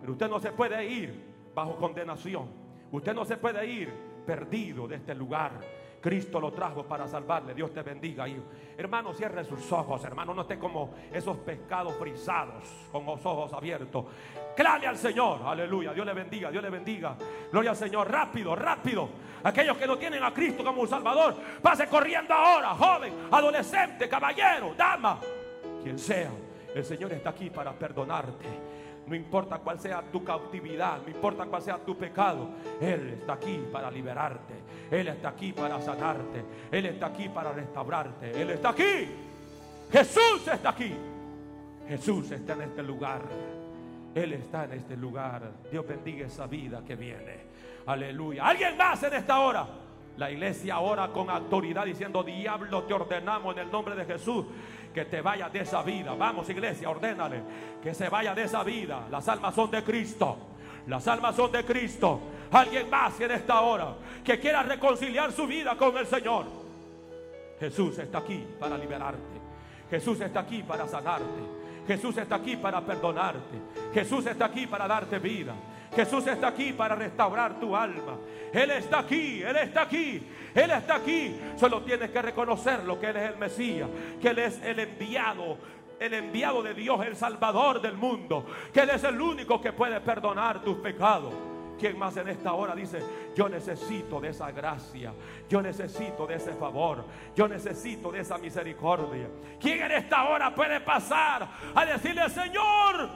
[0.00, 1.22] Pero usted no se puede ir
[1.54, 2.48] bajo condenación.
[2.90, 3.92] Usted no se puede ir
[4.26, 5.60] perdido de este lugar.
[6.04, 7.54] Cristo lo trajo para salvarle.
[7.54, 8.42] Dios te bendiga, hijo.
[8.76, 10.34] Hermano, cierre sus ojos, hermano.
[10.34, 14.04] No esté como esos pescados frisados con los ojos abiertos.
[14.54, 15.40] Clame al Señor.
[15.42, 15.94] Aleluya.
[15.94, 17.16] Dios le bendiga, Dios le bendiga.
[17.50, 18.10] Gloria al Señor.
[18.10, 19.08] Rápido, rápido.
[19.44, 24.74] Aquellos que no tienen a Cristo como un Salvador, pase corriendo ahora, joven, adolescente, caballero,
[24.76, 25.18] dama,
[25.82, 26.32] quien sea.
[26.74, 28.73] El Señor está aquí para perdonarte.
[29.06, 32.48] No importa cuál sea tu cautividad, no importa cuál sea tu pecado,
[32.80, 34.54] Él está aquí para liberarte.
[34.90, 36.44] Él está aquí para sanarte.
[36.70, 38.40] Él está aquí para restaurarte.
[38.40, 39.08] Él está aquí.
[39.92, 40.94] Jesús está aquí.
[41.88, 43.22] Jesús está en este lugar.
[44.14, 45.50] Él está en este lugar.
[45.70, 47.44] Dios bendiga esa vida que viene.
[47.86, 48.46] Aleluya.
[48.46, 49.66] ¿Alguien más en esta hora?
[50.16, 54.46] La iglesia ora con autoridad diciendo, diablo, te ordenamos en el nombre de Jesús
[54.94, 56.14] que te vaya de esa vida.
[56.14, 57.42] Vamos, iglesia, ordénale
[57.82, 59.06] que se vaya de esa vida.
[59.10, 60.38] Las almas son de Cristo.
[60.86, 62.20] Las almas son de Cristo.
[62.52, 66.46] Alguien más en esta hora que quiera reconciliar su vida con el Señor.
[67.58, 69.34] Jesús está aquí para liberarte.
[69.90, 71.42] Jesús está aquí para sanarte.
[71.86, 73.58] Jesús está aquí para perdonarte.
[73.92, 75.54] Jesús está aquí para darte vida.
[75.94, 78.18] Jesús está aquí para restaurar tu alma.
[78.52, 80.22] Él está aquí, Él está aquí,
[80.54, 81.36] Él está aquí.
[81.56, 83.88] Solo tienes que reconocerlo, que Él es el Mesías,
[84.20, 85.58] que Él es el enviado,
[85.98, 90.00] el enviado de Dios, el Salvador del mundo, que Él es el único que puede
[90.00, 91.32] perdonar tus pecados.
[91.78, 93.02] ¿Quién más en esta hora dice,
[93.34, 95.12] yo necesito de esa gracia,
[95.48, 99.28] yo necesito de ese favor, yo necesito de esa misericordia?
[99.60, 103.10] ¿Quién en esta hora puede pasar a decirle, Señor,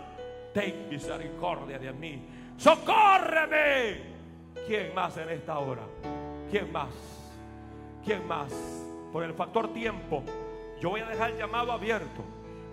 [0.53, 2.38] ten misericordia de mí?
[2.59, 4.09] Socórreme.
[4.67, 5.83] ¿Quién más en esta hora?
[6.51, 6.89] ¿Quién más?
[8.05, 8.53] ¿Quién más?
[9.13, 10.23] Por el factor tiempo,
[10.81, 12.23] yo voy a dejar el llamado abierto,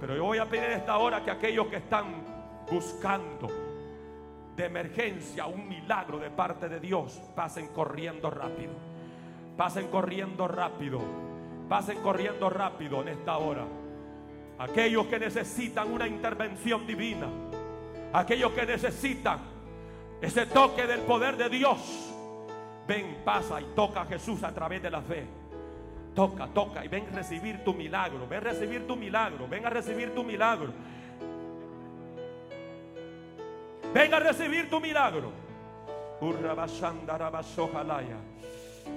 [0.01, 2.05] pero yo voy a pedir en esta hora que aquellos que están
[2.69, 3.47] buscando
[4.55, 8.73] de emergencia un milagro de parte de Dios, pasen corriendo rápido.
[9.57, 10.99] Pasen corriendo rápido.
[11.69, 13.65] Pasen corriendo rápido en esta hora.
[14.57, 17.27] Aquellos que necesitan una intervención divina.
[18.13, 19.54] Aquellos que necesitan
[20.21, 22.13] ese toque del poder de Dios.
[22.87, 25.25] Ven, pasa y toca a Jesús a través de la fe.
[26.13, 28.27] Toca, toca y ven a recibir tu milagro.
[28.27, 29.47] Ven a recibir tu milagro.
[29.47, 30.71] Ven a recibir tu milagro.
[33.93, 35.31] Ven a recibir tu milagro.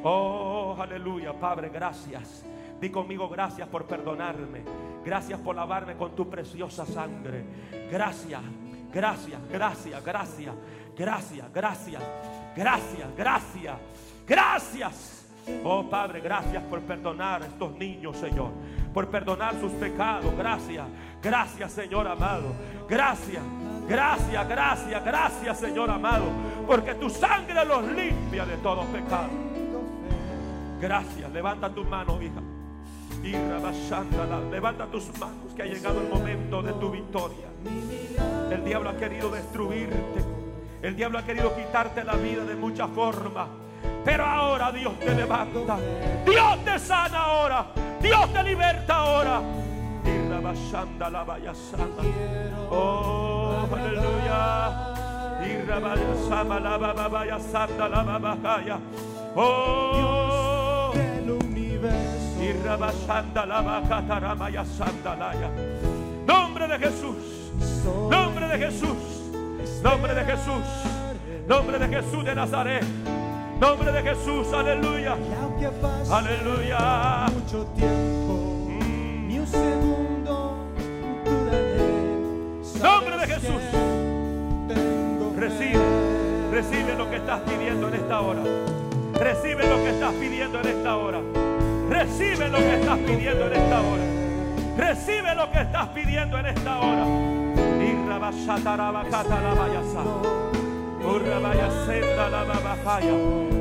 [0.03, 2.45] Oh, aleluya, Padre, gracias.
[2.81, 4.63] Di conmigo gracias por perdonarme.
[5.05, 7.45] Gracias por lavarme con tu preciosa sangre.
[7.91, 8.43] Gracias,
[8.93, 10.55] gracias, gracias, gracias.
[10.99, 12.03] Gracias, gracias,
[12.57, 13.77] gracias, gracias,
[14.27, 15.27] gracias.
[15.65, 18.51] Oh Padre, gracias por perdonar a estos niños, Señor.
[18.93, 20.37] Por perdonar sus pecados.
[20.37, 20.87] Gracias,
[21.23, 22.53] gracias, Señor amado.
[22.89, 23.43] Gracias,
[23.89, 26.25] gracias, gracias, gracias, Señor amado.
[26.67, 29.31] Porque tu sangre los limpia de todo pecado.
[30.81, 31.33] Gracias.
[31.33, 32.43] Levanta tu mano, hija.
[33.23, 33.33] Y
[34.51, 37.47] levanta tus manos que ha llegado el momento de tu victoria.
[38.51, 40.48] El diablo ha querido destruirte.
[40.83, 43.49] El diablo ha querido quitarte la vida de muchas formas.
[44.05, 45.77] Pero ahora Dios te levanta.
[46.25, 47.67] Dios te sana ahora.
[48.01, 49.41] Dios te liberta ahora.
[52.71, 54.95] Oh, aleluya.
[59.35, 60.93] Oh,
[66.27, 67.53] Nombre de Jesús.
[68.11, 69.18] Nombre de Jesús.
[69.83, 70.65] Nombre de Jesús.
[71.47, 72.85] Nombre de Jesús de Nazaret.
[73.61, 74.53] Nombre de Jesús.
[74.53, 75.17] Aleluya.
[76.11, 77.27] Aleluya.
[77.33, 78.67] Mucho tiempo.
[78.69, 79.29] Mm.
[79.29, 80.69] Ni un segundo
[82.83, 83.63] Nombre de Jesús.
[85.37, 85.81] Recibe.
[86.53, 88.43] Recibe lo que estás pidiendo en esta hora.
[89.15, 91.21] Recibe lo que estás pidiendo en esta hora.
[91.89, 94.03] Recibe lo que estás pidiendo en esta hora.
[94.77, 97.48] Recibe lo que estás pidiendo en esta hora.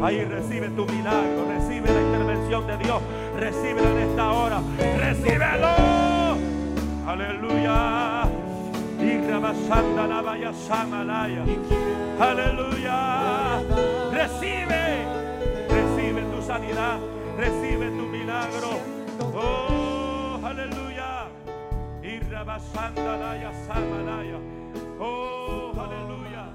[0.04, 3.02] Ahí recibe tu milagro, recibe la intervención de Dios,
[3.40, 4.62] recibe en esta hora,
[4.98, 5.68] recíbelo.
[7.08, 8.24] Aleluya.
[12.20, 13.62] Aleluya.
[14.12, 15.06] Recibe,
[15.70, 16.98] recibe tu sanidad,
[17.38, 18.80] recibe tu milagro.
[19.34, 20.87] Oh, aleluya.
[25.00, 26.54] Oh, aleluya.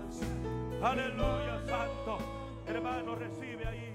[0.82, 2.18] Aleluya, santo.
[2.66, 3.92] Hermano, recibe ahí.